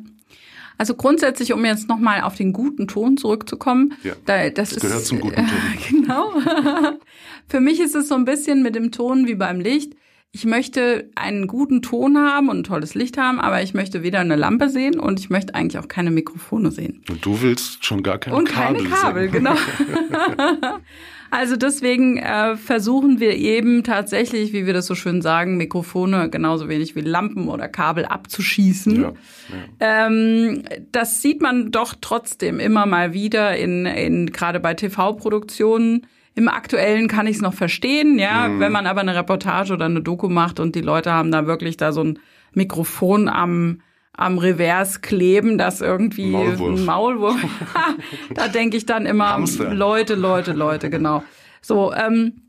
Also 0.77 0.95
grundsätzlich, 0.95 1.53
um 1.53 1.63
jetzt 1.65 1.87
nochmal 1.87 2.21
auf 2.21 2.35
den 2.35 2.53
guten 2.53 2.87
Ton 2.87 3.17
zurückzukommen. 3.17 3.93
Ja, 4.03 4.13
da, 4.25 4.49
das, 4.49 4.71
das 4.71 4.81
gehört 4.81 5.01
ist, 5.01 5.07
zum 5.07 5.19
guten 5.19 5.35
Ton. 5.35 5.45
Äh, 5.45 5.89
genau. 5.91 6.31
Für 7.47 7.59
mich 7.59 7.79
ist 7.79 7.95
es 7.95 8.07
so 8.07 8.15
ein 8.15 8.25
bisschen 8.25 8.63
mit 8.63 8.75
dem 8.75 8.91
Ton 8.91 9.27
wie 9.27 9.35
beim 9.35 9.59
Licht. 9.59 9.93
Ich 10.35 10.45
möchte 10.45 11.11
einen 11.13 11.45
guten 11.45 11.83
Ton 11.83 12.17
haben 12.17 12.49
und 12.49 12.61
ein 12.61 12.63
tolles 12.63 12.95
Licht 12.95 13.19
haben, 13.19 13.39
aber 13.39 13.61
ich 13.61 13.75
möchte 13.75 14.01
weder 14.01 14.19
eine 14.19 14.35
Lampe 14.35 14.67
sehen 14.67 14.99
und 14.99 15.19
ich 15.19 15.29
möchte 15.29 15.53
eigentlich 15.53 15.77
auch 15.77 15.87
keine 15.87 16.09
Mikrofone 16.09 16.71
sehen. 16.71 17.03
Und 17.07 17.23
du 17.23 17.43
willst 17.43 17.85
schon 17.85 18.01
gar 18.01 18.17
keine 18.17 18.37
und 18.37 18.49
Kabel 18.49 18.81
Und 18.81 18.89
keine 18.89 19.01
Kabel, 19.01 19.31
sehen. 19.31 19.43
genau. 19.43 19.55
Also 21.29 21.55
deswegen 21.55 22.17
äh, 22.17 22.55
versuchen 22.57 23.19
wir 23.19 23.35
eben 23.35 23.83
tatsächlich, 23.83 24.53
wie 24.53 24.67
wir 24.67 24.73
das 24.73 24.85
so 24.85 24.93
schön 24.93 25.23
sagen, 25.23 25.57
Mikrofone 25.57 26.29
genauso 26.29 26.69
wenig 26.69 26.95
wie 26.95 27.01
Lampen 27.01 27.47
oder 27.47 27.67
Kabel 27.67 28.05
abzuschießen. 28.05 29.01
Ja, 29.01 29.13
ja. 29.79 30.05
Ähm, 30.05 30.61
das 30.91 31.23
sieht 31.23 31.41
man 31.41 31.71
doch 31.71 31.95
trotzdem 31.99 32.59
immer 32.59 32.85
mal 32.85 33.13
wieder 33.13 33.57
in, 33.57 33.87
in 33.87 34.27
gerade 34.31 34.59
bei 34.59 34.75
TV-Produktionen. 34.75 36.05
Im 36.35 36.47
aktuellen 36.47 37.07
kann 37.07 37.27
ich 37.27 37.37
es 37.37 37.41
noch 37.41 37.53
verstehen, 37.53 38.17
ja. 38.17 38.47
Mhm. 38.47 38.59
Wenn 38.59 38.71
man 38.71 38.87
aber 38.87 39.01
eine 39.01 39.15
Reportage 39.15 39.73
oder 39.73 39.85
eine 39.85 40.01
Doku 40.01 40.29
macht 40.29 40.59
und 40.59 40.75
die 40.75 40.81
Leute 40.81 41.11
haben 41.11 41.31
da 41.31 41.45
wirklich 41.45 41.77
da 41.77 41.91
so 41.91 42.03
ein 42.03 42.19
Mikrofon 42.53 43.29
am 43.29 43.81
am 44.15 44.37
Revers 44.37 45.01
kleben, 45.01 45.57
das 45.57 45.81
irgendwie 45.81 46.27
Maulwurf. 46.27 46.79
ein 46.79 46.85
Maulwurf. 46.85 47.45
da 48.35 48.47
denke 48.47 48.77
ich 48.77 48.85
dann 48.85 49.05
immer, 49.05 49.29
Hamster. 49.29 49.73
Leute, 49.73 50.13
Leute, 50.13 50.53
Leute, 50.53 50.89
genau. 50.89 51.23
So, 51.61 51.91
ähm, 51.93 52.43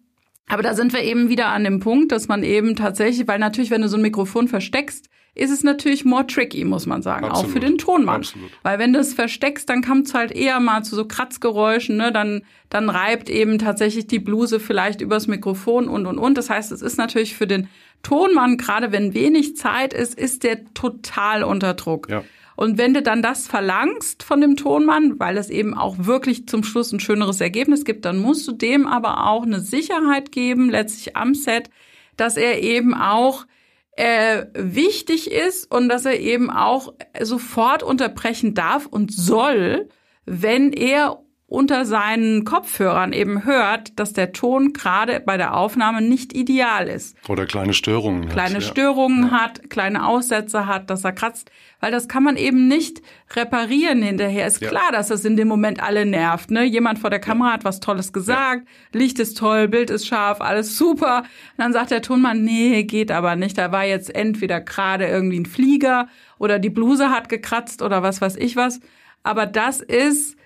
aber 0.46 0.62
da 0.62 0.74
sind 0.74 0.92
wir 0.92 1.00
eben 1.00 1.30
wieder 1.30 1.48
an 1.48 1.64
dem 1.64 1.80
Punkt, 1.80 2.12
dass 2.12 2.28
man 2.28 2.42
eben 2.42 2.76
tatsächlich, 2.76 3.26
weil 3.26 3.38
natürlich, 3.38 3.70
wenn 3.70 3.80
du 3.80 3.88
so 3.88 3.96
ein 3.96 4.02
Mikrofon 4.02 4.46
versteckst, 4.46 5.08
ist 5.34 5.50
es 5.50 5.64
natürlich 5.64 6.04
more 6.04 6.26
tricky, 6.26 6.64
muss 6.64 6.86
man 6.86 7.02
sagen, 7.02 7.26
Absolut. 7.26 7.46
auch 7.46 7.52
für 7.52 7.60
den 7.60 7.78
Tonmann. 7.78 8.16
Absolut. 8.16 8.50
Weil 8.62 8.78
wenn 8.78 8.92
du 8.92 9.00
es 9.00 9.14
versteckst, 9.14 9.68
dann 9.68 9.82
kommt 9.82 10.06
es 10.06 10.14
halt 10.14 10.30
eher 10.30 10.60
mal 10.60 10.84
zu 10.84 10.94
so 10.94 11.06
Kratzgeräuschen, 11.06 11.96
ne? 11.96 12.12
dann, 12.12 12.42
dann 12.70 12.88
reibt 12.88 13.28
eben 13.28 13.58
tatsächlich 13.58 14.06
die 14.06 14.20
Bluse 14.20 14.60
vielleicht 14.60 15.00
übers 15.00 15.26
Mikrofon 15.26 15.88
und, 15.88 16.06
und, 16.06 16.18
und. 16.18 16.38
Das 16.38 16.50
heißt, 16.50 16.70
es 16.70 16.82
ist 16.82 16.98
natürlich 16.98 17.34
für 17.34 17.48
den 17.48 17.68
Tonmann, 18.02 18.58
gerade 18.58 18.92
wenn 18.92 19.14
wenig 19.14 19.56
Zeit 19.56 19.92
ist, 19.92 20.16
ist 20.16 20.44
der 20.44 20.72
total 20.74 21.42
unter 21.42 21.74
Druck. 21.74 22.08
Ja. 22.08 22.22
Und 22.56 22.78
wenn 22.78 22.94
du 22.94 23.02
dann 23.02 23.20
das 23.20 23.48
verlangst 23.48 24.22
von 24.22 24.40
dem 24.40 24.56
Tonmann, 24.56 25.18
weil 25.18 25.36
es 25.36 25.50
eben 25.50 25.74
auch 25.74 25.96
wirklich 25.98 26.46
zum 26.46 26.62
Schluss 26.62 26.92
ein 26.92 27.00
schöneres 27.00 27.40
Ergebnis 27.40 27.84
gibt, 27.84 28.04
dann 28.04 28.18
musst 28.18 28.46
du 28.46 28.52
dem 28.52 28.86
aber 28.86 29.26
auch 29.26 29.42
eine 29.42 29.60
Sicherheit 29.60 30.30
geben, 30.30 30.70
letztlich 30.70 31.16
am 31.16 31.34
Set, 31.34 31.70
dass 32.16 32.36
er 32.36 32.62
eben 32.62 32.94
auch 32.94 33.46
äh, 33.96 34.46
wichtig 34.54 35.30
ist 35.30 35.70
und 35.70 35.88
dass 35.88 36.04
er 36.04 36.18
eben 36.18 36.50
auch 36.50 36.94
sofort 37.20 37.82
unterbrechen 37.82 38.54
darf 38.54 38.86
und 38.86 39.12
soll, 39.12 39.88
wenn 40.24 40.72
er 40.72 41.23
unter 41.54 41.84
seinen 41.86 42.44
Kopfhörern 42.44 43.12
eben 43.12 43.44
hört, 43.44 43.98
dass 43.98 44.12
der 44.12 44.32
Ton 44.32 44.72
gerade 44.72 45.20
bei 45.20 45.36
der 45.36 45.56
Aufnahme 45.56 46.02
nicht 46.02 46.34
ideal 46.34 46.88
ist. 46.88 47.16
Oder 47.28 47.46
kleine 47.46 47.72
Störungen 47.72 48.28
kleine 48.28 48.56
hat. 48.56 48.62
Störungen 48.64 49.28
ja. 49.28 49.30
hat, 49.30 49.70
kleine 49.70 50.06
Aussätze 50.06 50.66
hat, 50.66 50.90
dass 50.90 51.04
er 51.04 51.12
kratzt, 51.12 51.50
weil 51.80 51.92
das 51.92 52.08
kann 52.08 52.24
man 52.24 52.36
eben 52.36 52.66
nicht 52.66 53.00
reparieren 53.34 54.02
hinterher. 54.02 54.46
Ist 54.46 54.60
Ja. 54.60 54.68
klar, 54.68 54.90
dass 54.92 55.08
das 55.08 55.24
in 55.24 55.36
dem 55.36 55.48
Moment 55.48 55.82
alle 55.82 56.04
nervt. 56.04 56.50
Ne? 56.50 56.64
Jemand 56.64 56.98
vor 56.98 57.10
der 57.10 57.20
Kamera 57.20 57.52
hat 57.52 57.64
was 57.64 57.80
Tolles 57.80 58.12
gesagt, 58.12 58.66
Licht 58.92 59.18
ist 59.20 59.38
toll, 59.38 59.68
Bild 59.68 59.90
ist 59.90 60.06
scharf, 60.06 60.40
alles 60.40 60.76
super. 60.76 61.18
Und 61.18 61.26
dann 61.58 61.72
sagt 61.72 61.92
der 61.92 62.02
Tonmann, 62.02 62.42
nee, 62.42 62.82
geht 62.82 63.10
aber 63.12 63.36
nicht. 63.36 63.56
Da 63.56 63.70
war 63.72 63.84
jetzt 63.84 64.14
entweder 64.14 64.60
gerade 64.60 65.06
irgendwie 65.06 65.38
ein 65.40 65.46
Flieger 65.46 66.08
oder 66.38 66.58
die 66.58 66.70
Bluse 66.70 67.10
hat 67.10 67.28
gekratzt 67.28 67.80
oder 67.80 68.02
was 68.02 68.20
weiß 68.20 68.36
ich 68.36 68.56
was. 68.56 68.80
Aber 69.22 69.46
das 69.46 69.80
ist 69.80 70.36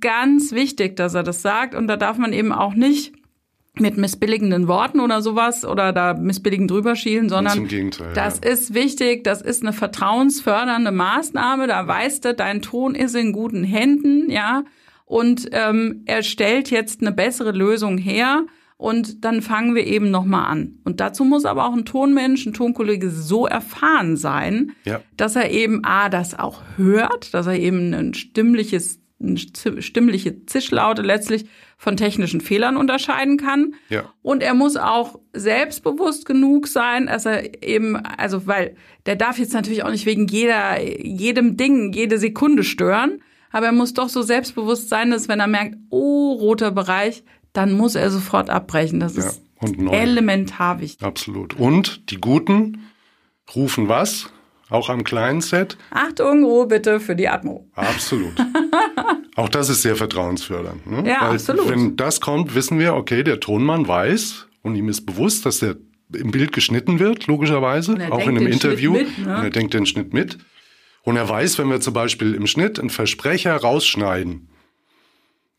ganz 0.00 0.52
wichtig, 0.52 0.96
dass 0.96 1.14
er 1.14 1.22
das 1.22 1.42
sagt. 1.42 1.74
Und 1.74 1.86
da 1.86 1.96
darf 1.96 2.18
man 2.18 2.32
eben 2.32 2.52
auch 2.52 2.74
nicht 2.74 3.12
mit 3.78 3.96
missbilligenden 3.96 4.68
Worten 4.68 5.00
oder 5.00 5.22
sowas 5.22 5.64
oder 5.64 5.92
da 5.92 6.14
missbilligend 6.14 6.70
drüber 6.70 6.94
schielen, 6.94 7.28
sondern 7.30 7.68
das 8.14 8.40
ja. 8.44 8.50
ist 8.50 8.74
wichtig, 8.74 9.24
das 9.24 9.40
ist 9.40 9.62
eine 9.62 9.72
vertrauensfördernde 9.72 10.92
Maßnahme, 10.92 11.66
da 11.66 11.86
weißt 11.86 12.26
du, 12.26 12.34
dein 12.34 12.60
Ton 12.60 12.94
ist 12.94 13.14
in 13.14 13.32
guten 13.32 13.64
Händen, 13.64 14.30
ja, 14.30 14.64
und 15.06 15.48
ähm, 15.52 16.02
er 16.06 16.22
stellt 16.22 16.70
jetzt 16.70 17.00
eine 17.00 17.12
bessere 17.12 17.52
Lösung 17.52 17.98
her 17.98 18.46
und 18.76 19.24
dann 19.24 19.42
fangen 19.42 19.74
wir 19.74 19.86
eben 19.86 20.10
nochmal 20.10 20.50
an. 20.50 20.78
Und 20.84 21.00
dazu 21.00 21.24
muss 21.24 21.44
aber 21.44 21.66
auch 21.66 21.72
ein 21.72 21.84
Tonmensch, 21.84 22.46
ein 22.46 22.52
Tonkollege 22.52 23.10
so 23.10 23.46
erfahren 23.46 24.16
sein, 24.16 24.72
Ja. 24.84 25.00
dass 25.16 25.36
er 25.36 25.50
eben 25.50 25.84
A, 25.84 26.08
das 26.08 26.38
auch 26.38 26.62
hört, 26.76 27.32
dass 27.32 27.46
er 27.46 27.58
eben 27.58 27.94
ein 27.94 28.14
stimmliches, 28.14 29.01
stimmliche 29.36 30.46
Zischlaute 30.46 31.02
letztlich 31.02 31.46
von 31.76 31.96
technischen 31.96 32.40
Fehlern 32.40 32.76
unterscheiden 32.76 33.36
kann. 33.36 33.74
Ja. 33.88 34.04
Und 34.22 34.42
er 34.42 34.54
muss 34.54 34.76
auch 34.76 35.18
selbstbewusst 35.32 36.26
genug 36.26 36.68
sein, 36.68 37.06
dass 37.06 37.26
er 37.26 37.62
eben, 37.62 37.96
also 37.96 38.46
weil 38.46 38.76
der 39.06 39.16
darf 39.16 39.38
jetzt 39.38 39.52
natürlich 39.52 39.82
auch 39.84 39.90
nicht 39.90 40.06
wegen 40.06 40.26
jeder, 40.26 40.80
jedem 40.80 41.56
Ding, 41.56 41.92
jede 41.92 42.18
Sekunde 42.18 42.64
stören, 42.64 43.22
aber 43.50 43.66
er 43.66 43.72
muss 43.72 43.94
doch 43.94 44.08
so 44.08 44.22
selbstbewusst 44.22 44.88
sein, 44.88 45.10
dass 45.10 45.28
wenn 45.28 45.40
er 45.40 45.46
merkt, 45.46 45.76
oh, 45.90 46.32
roter 46.32 46.70
Bereich, 46.70 47.24
dann 47.52 47.72
muss 47.72 47.94
er 47.94 48.10
sofort 48.10 48.48
abbrechen. 48.48 49.00
Das 49.00 49.16
Ja, 49.16 49.24
ist 49.26 49.42
elementar 49.90 50.80
wichtig. 50.80 51.06
Absolut. 51.06 51.58
Und 51.58 52.10
die 52.10 52.16
Guten 52.16 52.86
rufen 53.54 53.88
was? 53.88 54.30
Auch 54.70 54.88
am 54.88 55.04
kleinen 55.04 55.42
Set? 55.42 55.76
Achtung, 55.90 56.44
Ruhe 56.44 56.66
bitte 56.66 56.98
für 56.98 57.14
die 57.14 57.28
Atmo. 57.28 57.68
Absolut. 57.74 58.32
Auch 59.34 59.48
das 59.48 59.68
ist 59.68 59.82
sehr 59.82 59.96
vertrauensfördernd. 59.96 60.86
Ne? 60.86 61.08
Ja, 61.08 61.22
Weil 61.22 61.34
absolut. 61.34 61.68
Wenn 61.68 61.96
das 61.96 62.20
kommt, 62.20 62.54
wissen 62.54 62.78
wir, 62.78 62.94
okay, 62.94 63.22
der 63.22 63.40
Tonmann 63.40 63.88
weiß 63.88 64.46
und 64.62 64.74
ihm 64.74 64.88
ist 64.88 65.06
bewusst, 65.06 65.46
dass 65.46 65.60
der 65.60 65.76
im 66.14 66.30
Bild 66.30 66.52
geschnitten 66.52 66.98
wird, 66.98 67.26
logischerweise, 67.26 67.96
er 67.98 68.12
auch 68.12 68.26
in 68.26 68.36
einem 68.36 68.46
Interview. 68.46 68.92
mit, 68.92 69.18
ne? 69.18 69.36
Und 69.36 69.44
er 69.44 69.50
denkt 69.50 69.72
den 69.72 69.86
Schnitt 69.86 70.12
mit. 70.12 70.38
Und 71.02 71.16
er 71.16 71.28
weiß, 71.28 71.58
wenn 71.58 71.68
wir 71.68 71.80
zum 71.80 71.94
Beispiel 71.94 72.34
im 72.34 72.46
Schnitt 72.46 72.78
einen 72.78 72.90
Versprecher 72.90 73.56
rausschneiden, 73.56 74.48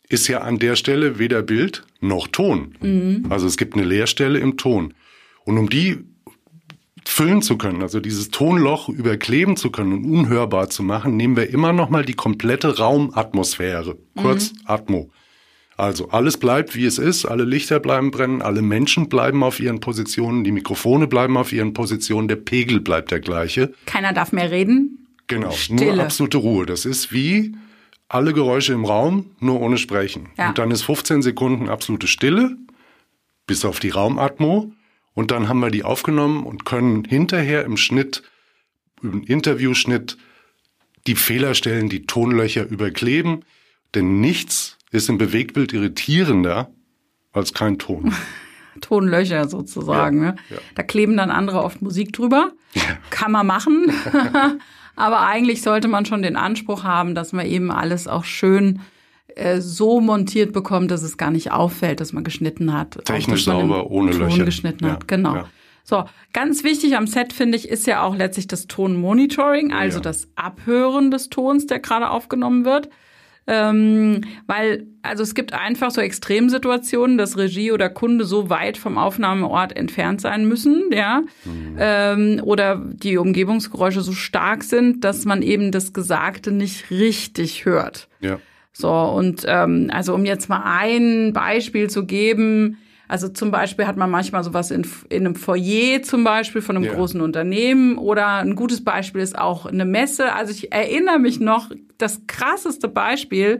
ist 0.10 0.28
ja 0.28 0.42
an 0.42 0.60
der 0.60 0.76
Stelle 0.76 1.18
weder 1.18 1.42
Bild 1.42 1.84
noch 2.00 2.28
Ton. 2.28 2.76
Mhm. 2.82 3.26
Also 3.30 3.48
es 3.48 3.58
gibt 3.58 3.74
eine 3.74 3.84
Leerstelle 3.84 4.40
im 4.40 4.58
Ton. 4.58 4.94
Und 5.44 5.58
um 5.58 5.70
die 5.70 6.00
füllen 7.06 7.42
zu 7.42 7.58
können, 7.58 7.82
also 7.82 8.00
dieses 8.00 8.30
Tonloch 8.30 8.90
überkleben 8.90 9.58
zu 9.58 9.72
können 9.72 9.94
und 9.94 10.06
unhörbar 10.06 10.70
zu 10.70 10.84
machen, 10.84 11.18
nehmen 11.18 11.36
wir 11.36 11.50
immer 11.50 11.74
noch 11.74 11.90
mal 11.90 12.06
die 12.06 12.14
komplette 12.14 12.78
Raumatmosphäre, 12.78 13.98
kurz 14.16 14.54
Atmo. 14.66 15.12
Also 15.76 16.10
alles 16.10 16.38
bleibt, 16.38 16.76
wie 16.76 16.86
es 16.86 17.00
ist, 17.00 17.26
alle 17.26 17.46
Lichter 17.46 17.80
bleiben 17.80 18.12
brennen, 18.12 18.42
alle 18.42 18.62
Menschen 18.62 19.10
bleiben 19.10 19.44
auf 19.44 19.60
ihren 19.60 19.80
Positionen, 19.80 20.44
die 20.44 20.52
Mikrofone 20.52 21.08
bleiben 21.08 21.36
auf 21.36 21.52
ihren 21.52 21.74
Positionen, 21.74 22.28
der 22.28 22.36
Pegel 22.36 22.80
bleibt 22.80 23.12
der 23.12 23.20
gleiche. 23.20 23.74
Keiner 23.86 24.14
darf 24.14 24.32
mehr 24.32 24.52
reden. 24.52 25.08
Genau, 25.28 25.52
Stille. 25.52 25.96
nur 25.96 26.04
absolute 26.04 26.38
Ruhe. 26.38 26.66
Das 26.66 26.86
ist 26.86 27.12
wie 27.12 27.56
alle 28.08 28.34
Geräusche 28.34 28.74
im 28.74 28.86
Raum, 28.86 29.32
nur 29.40 29.60
ohne 29.62 29.78
Sprechen. 29.78 30.30
Ja. 30.38 30.50
Und 30.50 30.60
dann 30.60 30.70
ist 30.70 30.84
15 30.84 31.24
Sekunden 31.24 31.70
absolute 31.70 32.08
Stille, 32.08 32.56
bis 33.48 33.66
auf 33.66 33.80
die 33.80 33.90
Raumatmo. 33.90 34.72
Und 35.14 35.32
dann 35.32 35.48
haben 35.48 35.60
wir 35.60 35.70
die 35.70 35.84
aufgenommen 35.84 36.44
und 36.44 36.66
können 36.66 37.04
hinterher 37.06 37.66
im 37.66 37.78
Schnitt, 37.78 38.24
im 39.02 39.24
Interviewschnitt, 39.24 40.18
die 41.06 41.16
Fehlerstellen, 41.16 41.90
die 41.90 42.06
Tonlöcher 42.06 42.66
überkleben. 42.68 43.46
Denn 43.94 44.22
nichts 44.22 44.78
ist 44.92 45.10
im 45.10 45.18
Bewegtbild 45.18 45.74
irritierender 45.74 46.72
als 47.32 47.54
kein 47.54 47.78
Ton. 47.78 48.14
Tonlöcher 48.82 49.48
sozusagen. 49.48 50.24
Ja, 50.24 50.32
ne? 50.32 50.36
ja. 50.50 50.58
Da 50.76 50.84
kleben 50.84 51.16
dann 51.18 51.30
andere 51.30 51.64
oft 51.64 51.82
Musik 51.82 52.14
drüber. 52.14 52.52
Kann 53.10 53.32
man 53.32 53.46
machen. 53.46 53.92
Aber 54.96 55.22
eigentlich 55.22 55.62
sollte 55.62 55.88
man 55.88 56.06
schon 56.06 56.22
den 56.22 56.36
Anspruch 56.36 56.84
haben, 56.84 57.16
dass 57.16 57.34
man 57.34 57.46
eben 57.46 57.72
alles 57.72 58.08
auch 58.08 58.24
schön 58.24 58.82
äh, 59.36 59.60
so 59.62 60.00
montiert 60.02 60.54
bekommt, 60.54 60.92
dass 60.92 61.04
es 61.04 61.18
gar 61.18 61.32
nicht 61.32 61.52
auffällt, 61.52 62.00
dass 62.00 62.14
man 62.14 62.24
geschnitten 62.24 62.74
hat. 62.74 63.04
Technisch 63.06 63.46
sauber, 63.46 63.90
ohne 63.92 64.12
Ton 64.12 64.30
Löcher. 64.30 64.46
geschnitten 64.46 64.86
Ja, 64.86 64.92
hat. 64.94 65.08
Genau. 65.08 65.36
ja. 65.36 65.46
So, 65.86 66.06
ganz 66.32 66.64
wichtig 66.64 66.96
am 66.96 67.08
Set 67.08 67.34
finde 67.34 67.58
ich 67.58 67.68
ist 67.68 67.88
ja 67.88 68.04
auch 68.04 68.16
letztlich 68.16 68.48
das 68.48 68.68
Tonmonitoring, 68.68 69.74
also 69.74 69.98
Ja. 69.98 70.02
das 70.04 70.30
Abhören 70.36 71.12
des 71.12 71.30
Tons, 71.30 71.68
der 71.68 71.80
gerade 71.80 72.10
aufgenommen 72.10 72.64
wird. 72.64 72.90
Ähm, 73.46 74.22
weil, 74.48 74.88
also 75.02 75.22
es 75.22 75.36
gibt 75.36 75.52
einfach 75.52 75.92
so 75.92 76.00
Extremsituationen, 76.00 77.18
dass 77.18 77.38
Regie 77.38 77.74
oder 77.74 77.90
Kunde 77.90 78.24
so 78.24 78.50
weit 78.50 78.78
vom 78.78 78.98
Aufnahmeort 78.98 79.76
entfernt 79.76 80.22
sein 80.22 80.48
müssen, 80.48 80.84
ja, 80.94 81.24
mhm. 81.44 81.76
ähm, 81.78 82.42
oder 82.42 82.82
die 82.86 83.18
Umgebungsgeräusche 83.18 84.00
so 84.00 84.14
stark 84.14 84.64
sind, 84.64 85.04
dass 85.04 85.26
man 85.26 85.42
eben 85.42 85.74
das 85.74 85.92
Gesagte 85.92 86.54
nicht 86.54 86.90
richtig 86.90 87.66
hört. 87.66 88.08
Ja. 88.22 88.40
So, 88.74 88.92
und 88.92 89.44
ähm, 89.48 89.90
also 89.94 90.16
um 90.16 90.26
jetzt 90.26 90.50
mal 90.50 90.64
ein 90.66 91.32
Beispiel 91.32 91.90
zu 91.90 92.06
geben, 92.06 92.78
also 93.08 93.30
zum 93.30 93.52
Beispiel 93.52 93.86
hat 93.86 93.98
man 93.98 94.10
manchmal 94.10 94.44
sowas 94.44 94.72
in, 94.72 94.88
in 95.10 95.26
einem 95.26 95.36
Foyer 95.36 96.02
zum 96.02 96.24
Beispiel 96.24 96.62
von 96.62 96.78
einem 96.78 96.86
ja. 96.86 96.94
großen 96.94 97.22
Unternehmen 97.22 97.98
oder 97.98 98.38
ein 98.38 98.56
gutes 98.56 98.84
Beispiel 98.84 99.22
ist 99.22 99.38
auch 99.38 99.68
eine 99.68 99.86
Messe. 99.86 100.34
Also 100.34 100.52
ich 100.52 100.72
erinnere 100.72 101.20
mich 101.20 101.40
noch, 101.40 101.70
das 102.00 102.26
krasseste 102.26 102.88
Beispiel 102.88 103.60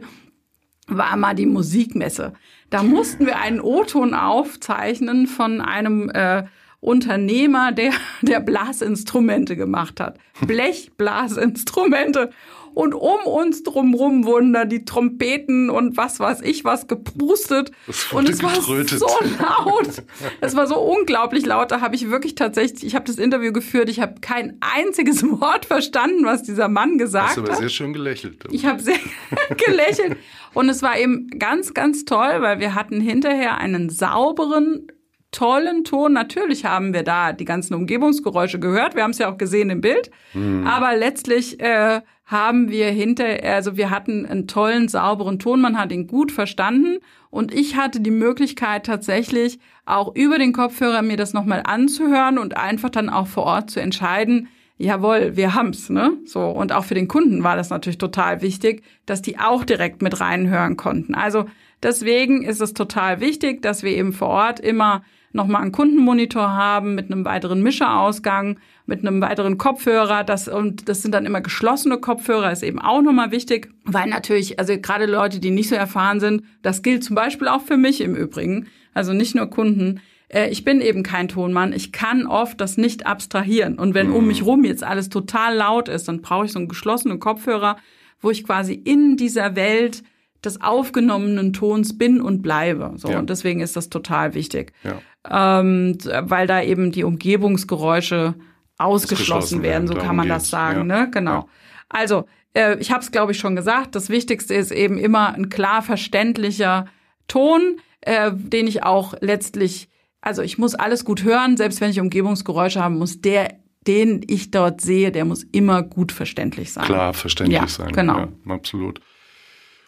war 0.88 1.16
mal 1.16 1.34
die 1.34 1.46
Musikmesse. 1.46 2.32
Da 2.70 2.82
mussten 2.82 3.26
wir 3.26 3.38
einen 3.38 3.60
O-Ton 3.60 4.14
aufzeichnen 4.14 5.28
von 5.28 5.60
einem 5.60 6.10
äh, 6.10 6.44
Unternehmer, 6.84 7.72
der, 7.72 7.92
der 8.22 8.40
Blasinstrumente 8.40 9.56
gemacht 9.56 10.00
hat. 10.00 10.18
Blechblasinstrumente 10.46 12.30
und 12.74 12.92
um 12.92 13.20
uns 13.24 13.62
drumrum 13.62 14.24
wurden 14.24 14.52
da 14.52 14.64
die 14.64 14.84
Trompeten 14.84 15.70
und 15.70 15.96
was 15.96 16.18
weiß 16.18 16.40
ich 16.42 16.64
was 16.64 16.88
gepustet. 16.88 17.70
Und 18.10 18.28
es 18.28 18.42
war 18.42 18.52
getrötet. 18.52 18.98
so 18.98 19.06
laut. 19.38 20.02
Es 20.40 20.56
war 20.56 20.66
so 20.66 20.80
unglaublich 20.80 21.46
laut. 21.46 21.70
Da 21.70 21.80
habe 21.80 21.94
ich 21.94 22.10
wirklich 22.10 22.34
tatsächlich, 22.34 22.84
ich 22.84 22.96
habe 22.96 23.04
das 23.04 23.16
Interview 23.16 23.52
geführt, 23.52 23.88
ich 23.88 24.00
habe 24.00 24.14
kein 24.20 24.58
einziges 24.60 25.22
Wort 25.40 25.66
verstanden, 25.66 26.24
was 26.24 26.42
dieser 26.42 26.68
Mann 26.68 26.98
gesagt 26.98 27.30
hat. 27.30 27.36
Hast 27.36 27.38
aber 27.38 27.54
sehr 27.54 27.68
schön 27.68 27.92
gelächelt. 27.92 28.44
Ich 28.50 28.66
habe 28.66 28.82
sehr 28.82 28.98
gelächelt. 29.66 30.18
Und 30.52 30.68
es 30.68 30.82
war 30.82 30.98
eben 30.98 31.28
ganz, 31.38 31.74
ganz 31.74 32.04
toll, 32.04 32.40
weil 32.40 32.58
wir 32.58 32.74
hatten 32.74 33.00
hinterher 33.00 33.58
einen 33.58 33.88
sauberen, 33.88 34.88
tollen 35.34 35.84
Ton. 35.84 36.12
Natürlich 36.12 36.64
haben 36.64 36.94
wir 36.94 37.02
da 37.02 37.32
die 37.32 37.44
ganzen 37.44 37.74
Umgebungsgeräusche 37.74 38.58
gehört. 38.58 38.94
Wir 38.94 39.02
haben 39.02 39.10
es 39.10 39.18
ja 39.18 39.30
auch 39.30 39.38
gesehen 39.38 39.68
im 39.70 39.80
Bild. 39.80 40.10
Mhm. 40.32 40.66
Aber 40.66 40.96
letztlich 40.96 41.60
äh, 41.60 42.00
haben 42.24 42.70
wir 42.70 42.86
hinter, 42.86 43.26
also 43.42 43.76
wir 43.76 43.90
hatten 43.90 44.24
einen 44.24 44.46
tollen, 44.46 44.88
sauberen 44.88 45.38
Ton, 45.38 45.60
man 45.60 45.78
hat 45.78 45.92
ihn 45.92 46.06
gut 46.06 46.32
verstanden 46.32 46.98
und 47.30 47.52
ich 47.52 47.76
hatte 47.76 48.00
die 48.00 48.10
Möglichkeit 48.10 48.86
tatsächlich 48.86 49.58
auch 49.84 50.14
über 50.14 50.38
den 50.38 50.52
Kopfhörer 50.52 51.02
mir 51.02 51.16
das 51.16 51.34
nochmal 51.34 51.62
anzuhören 51.66 52.38
und 52.38 52.56
einfach 52.56 52.90
dann 52.90 53.10
auch 53.10 53.26
vor 53.26 53.44
Ort 53.44 53.70
zu 53.70 53.80
entscheiden, 53.80 54.48
jawohl, 54.78 55.36
wir 55.36 55.54
haben's, 55.54 55.90
ne? 55.90 56.12
So. 56.24 56.40
Und 56.48 56.72
auch 56.72 56.84
für 56.84 56.94
den 56.94 57.08
Kunden 57.08 57.44
war 57.44 57.56
das 57.56 57.70
natürlich 57.70 57.98
total 57.98 58.40
wichtig, 58.40 58.82
dass 59.06 59.20
die 59.20 59.38
auch 59.38 59.64
direkt 59.64 60.00
mit 60.00 60.20
reinhören 60.20 60.76
konnten. 60.76 61.14
Also 61.14 61.46
deswegen 61.82 62.42
ist 62.42 62.60
es 62.60 62.72
total 62.72 63.20
wichtig, 63.20 63.62
dass 63.62 63.82
wir 63.82 63.92
eben 63.92 64.12
vor 64.12 64.28
Ort 64.28 64.60
immer 64.60 65.04
nochmal 65.34 65.62
einen 65.62 65.72
Kundenmonitor 65.72 66.52
haben 66.54 66.94
mit 66.94 67.10
einem 67.10 67.24
weiteren 67.24 67.62
Mischerausgang, 67.62 68.58
mit 68.86 69.00
einem 69.00 69.20
weiteren 69.20 69.58
Kopfhörer. 69.58 70.24
Das, 70.24 70.48
und 70.48 70.88
das 70.88 71.02
sind 71.02 71.12
dann 71.12 71.26
immer 71.26 71.40
geschlossene 71.40 71.98
Kopfhörer, 71.98 72.52
ist 72.52 72.62
eben 72.62 72.78
auch 72.78 73.02
nochmal 73.02 73.30
wichtig, 73.30 73.70
weil 73.84 74.08
natürlich, 74.08 74.58
also 74.58 74.78
gerade 74.78 75.06
Leute, 75.06 75.40
die 75.40 75.50
nicht 75.50 75.68
so 75.68 75.74
erfahren 75.74 76.20
sind, 76.20 76.44
das 76.62 76.82
gilt 76.82 77.04
zum 77.04 77.16
Beispiel 77.16 77.48
auch 77.48 77.62
für 77.62 77.76
mich 77.76 78.00
im 78.00 78.14
Übrigen, 78.14 78.68
also 78.94 79.12
nicht 79.12 79.34
nur 79.34 79.46
Kunden, 79.46 80.00
äh, 80.28 80.50
ich 80.50 80.64
bin 80.64 80.80
eben 80.80 81.02
kein 81.02 81.28
Tonmann. 81.28 81.72
Ich 81.72 81.92
kann 81.92 82.26
oft 82.26 82.60
das 82.60 82.76
nicht 82.76 83.06
abstrahieren. 83.06 83.78
Und 83.78 83.94
wenn 83.94 84.10
um 84.10 84.22
mhm. 84.22 84.28
mich 84.28 84.44
rum 84.44 84.64
jetzt 84.64 84.84
alles 84.84 85.08
total 85.08 85.56
laut 85.56 85.88
ist, 85.88 86.08
dann 86.08 86.22
brauche 86.22 86.46
ich 86.46 86.52
so 86.52 86.58
einen 86.58 86.68
geschlossenen 86.68 87.20
Kopfhörer, 87.20 87.76
wo 88.20 88.30
ich 88.30 88.44
quasi 88.44 88.74
in 88.74 89.16
dieser 89.16 89.56
Welt 89.56 90.02
des 90.44 90.60
aufgenommenen 90.60 91.52
Tons 91.52 91.98
bin 91.98 92.20
und 92.20 92.42
bleibe. 92.42 92.92
So 92.96 93.10
ja. 93.10 93.18
und 93.18 93.30
deswegen 93.30 93.60
ist 93.60 93.76
das 93.76 93.88
total 93.88 94.34
wichtig, 94.34 94.72
ja. 94.82 95.60
ähm, 95.60 95.98
weil 96.22 96.46
da 96.46 96.62
eben 96.62 96.92
die 96.92 97.04
Umgebungsgeräusche 97.04 98.34
ausgeschlossen 98.78 99.62
werden, 99.62 99.86
so 99.86 99.94
kann 99.94 100.16
man 100.16 100.28
das 100.28 100.50
sagen. 100.50 100.88
Ja. 100.90 101.00
Ne? 101.00 101.10
Genau. 101.10 101.48
Also 101.88 102.26
äh, 102.54 102.76
ich 102.78 102.90
habe 102.90 103.00
es 103.00 103.10
glaube 103.10 103.32
ich 103.32 103.38
schon 103.38 103.56
gesagt. 103.56 103.94
Das 103.94 104.08
Wichtigste 104.08 104.54
ist 104.54 104.72
eben 104.72 104.98
immer 104.98 105.34
ein 105.34 105.48
klar 105.48 105.82
verständlicher 105.82 106.86
Ton, 107.28 107.78
äh, 108.00 108.32
den 108.34 108.66
ich 108.66 108.82
auch 108.82 109.14
letztlich, 109.20 109.88
also 110.20 110.42
ich 110.42 110.58
muss 110.58 110.74
alles 110.74 111.04
gut 111.04 111.24
hören, 111.24 111.56
selbst 111.56 111.80
wenn 111.80 111.90
ich 111.90 112.00
Umgebungsgeräusche 112.00 112.82
habe, 112.82 112.94
muss 112.94 113.20
der 113.20 113.54
den 113.86 114.22
ich 114.26 114.50
dort 114.50 114.80
sehe, 114.80 115.12
der 115.12 115.24
muss 115.24 115.42
immer 115.42 115.82
gut 115.82 116.12
verständlich 116.12 116.72
sein. 116.72 116.84
Klar 116.84 117.12
verständlich 117.12 117.60
ja, 117.60 117.68
sein. 117.68 117.92
Genau. 117.92 118.28
Absolut. 118.48 119.00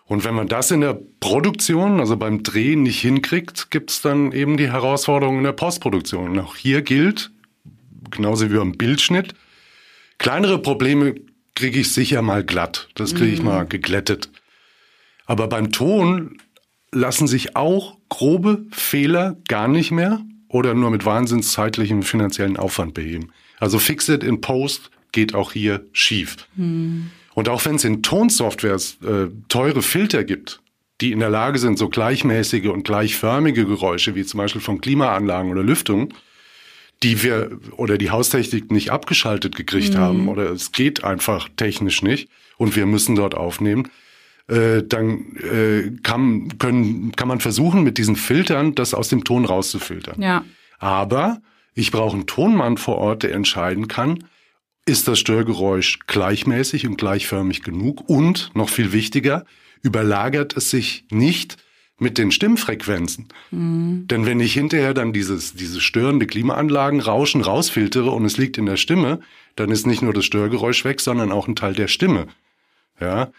Und 0.07 0.25
wenn 0.25 0.35
man 0.35 0.47
das 0.47 0.71
in 0.71 0.83
der 0.83 0.99
Produktion, 1.21 1.99
also 1.99 2.17
beim 2.17 2.45
Drehen 2.45 2.85
nicht 2.85 3.01
hinkriegt, 3.01 3.71
gibt 3.71 3.91
es 3.91 4.03
dann 4.03 4.31
eben 4.33 4.57
die 4.57 4.71
Herausforderungen 4.71 5.39
in 5.39 5.45
der 5.45 5.53
Postproduktion. 5.53 6.31
Und 6.31 6.39
auch 6.39 6.57
hier 6.57 6.83
gilt, 6.83 7.31
genauso 8.11 8.51
wie 8.51 8.57
beim 8.57 8.73
Bildschnitt, 8.73 9.35
kleinere 10.19 10.61
Probleme 10.61 11.17
kriege 11.57 11.81
ich 11.81 11.93
sicher 11.93 12.23
mal 12.23 12.45
glatt. 12.45 12.89
Das 12.95 13.15
kriege 13.15 13.33
ich 13.33 13.41
mhm. 13.41 13.47
mal 13.47 13.67
geglättet. 13.67 14.31
Aber 15.27 15.49
beim 15.49 15.73
Ton 15.73 16.39
lassen 16.93 17.27
sich 17.27 17.57
auch 17.57 17.99
grobe 18.09 18.65
Fehler 18.71 19.37
gar 19.49 19.67
nicht 19.67 19.91
mehr 19.91 20.21
oder 20.49 20.75
nur 20.75 20.91
mit 20.91 21.05
wahnsinnszeitlichem 21.05 22.05
finanziellen 22.05 22.57
Aufwand 22.57 22.95
beheben. 22.95 23.33
Also 23.59 23.81
Fix-It 23.81 24.23
in 24.23 24.41
Post 24.41 24.91
geht 25.11 25.35
auch 25.35 25.53
hier 25.53 25.85
schief. 25.93 26.47
Mhm. 26.55 27.11
Und 27.37 27.51
auch 27.51 27.63
wenn 27.67 27.75
es 27.75 27.85
in 27.85 28.03
Tonsoftwares 28.03 28.97
äh, 29.03 29.27
teure 29.49 29.83
Filter 29.83 30.25
gibt, 30.25 30.63
die 31.03 31.13
in 31.13 31.21
der 31.21 31.29
Lage 31.29 31.59
sind, 31.59 31.77
so 31.77 31.91
gleichmäßige 31.91 32.69
und 32.69 32.85
gleichförmige 32.85 33.67
Geräusche 33.67 34.15
wie 34.15 34.25
zum 34.25 34.39
Beispiel 34.39 34.63
von 34.63 34.81
Klimaanlagen 34.81 35.51
oder 35.51 35.63
Lüftung, 35.63 36.15
die 37.03 37.23
wir 37.23 37.59
oder 37.77 37.99
die 37.99 38.11
Haustechnik 38.11 38.71
nicht 38.71 38.91
abgeschaltet 38.91 39.55
gekriegt 39.55 39.93
mhm. 39.93 39.99
haben 39.99 40.29
oder 40.29 40.51
es 40.51 40.73
geht 40.73 41.05
einfach 41.05 41.51
technisch 41.59 42.01
nicht 42.01 42.31
und 42.57 42.75
wir 42.75 42.87
müssen 42.87 43.17
dort 43.17 43.35
aufnehmen, 43.35 43.91
äh, 44.49 44.83
dann 44.83 45.37
äh, 45.37 45.91
kann, 46.03 46.57
können, 46.57 47.13
kann 47.17 47.29
man 47.29 47.41
versuchen, 47.41 47.83
mit 47.83 47.99
diesen 47.99 48.17
Filtern 48.17 48.75
das 48.75 48.95
aus 48.95 49.11
dem 49.11 49.25
Ton 49.25 49.45
rauszufiltern. 49.45 50.23
Ja. 50.23 50.43
Aber 50.79 51.43
ich 51.75 51.91
brauche 51.91 52.17
einen 52.17 52.27
Tonmann 52.27 52.79
vor 52.79 52.97
Ort, 52.97 53.25
der 53.25 53.35
entscheiden 53.35 53.89
kann, 53.89 54.25
ist 54.87 55.09
das 55.09 55.19
Störgeräusch 55.19 55.99
gleichmäßig 56.07 56.87
und 56.87 56.97
gleichförmig 56.97 57.63
genug 57.63 58.09
und, 58.09 58.51
noch 58.55 58.69
viel 58.69 58.93
wichtiger, 58.93 59.45
überlagert 59.83 60.57
es 60.57 60.71
sich 60.71 61.05
nicht 61.11 61.57
mit 61.99 62.19
den 62.19 62.31
Stimmfrequenzen. 62.31 63.29
Mhm. 63.51 64.07
Denn 64.09 64.27
wenn 64.27 64.41
ich 64.41 64.53
hinterher 64.53 64.95
dann 64.95 65.13
dieses, 65.13 65.55
diese 65.55 65.81
störende 65.81 66.27
Klimaanlagen 66.27 67.01
Rauschen 67.01 67.41
rausfiltere 67.41 68.11
und 68.11 68.25
es 68.25 68.37
liegt 68.37 68.59
in 68.59 68.67
der 68.67 68.77
Stimme, 68.77 69.21
dann 69.57 69.71
ist 69.71 69.87
nicht 69.87 70.03
nur 70.03 70.13
das 70.13 70.25
Störgeräusch 70.25 70.85
weg, 70.85 71.01
sondern 71.01 71.33
auch 71.33 71.49
ein 71.49 71.57
Teil 71.57 71.75
der 71.75 71.89
Stimme. 71.89 72.27
Ja. 73.01 73.33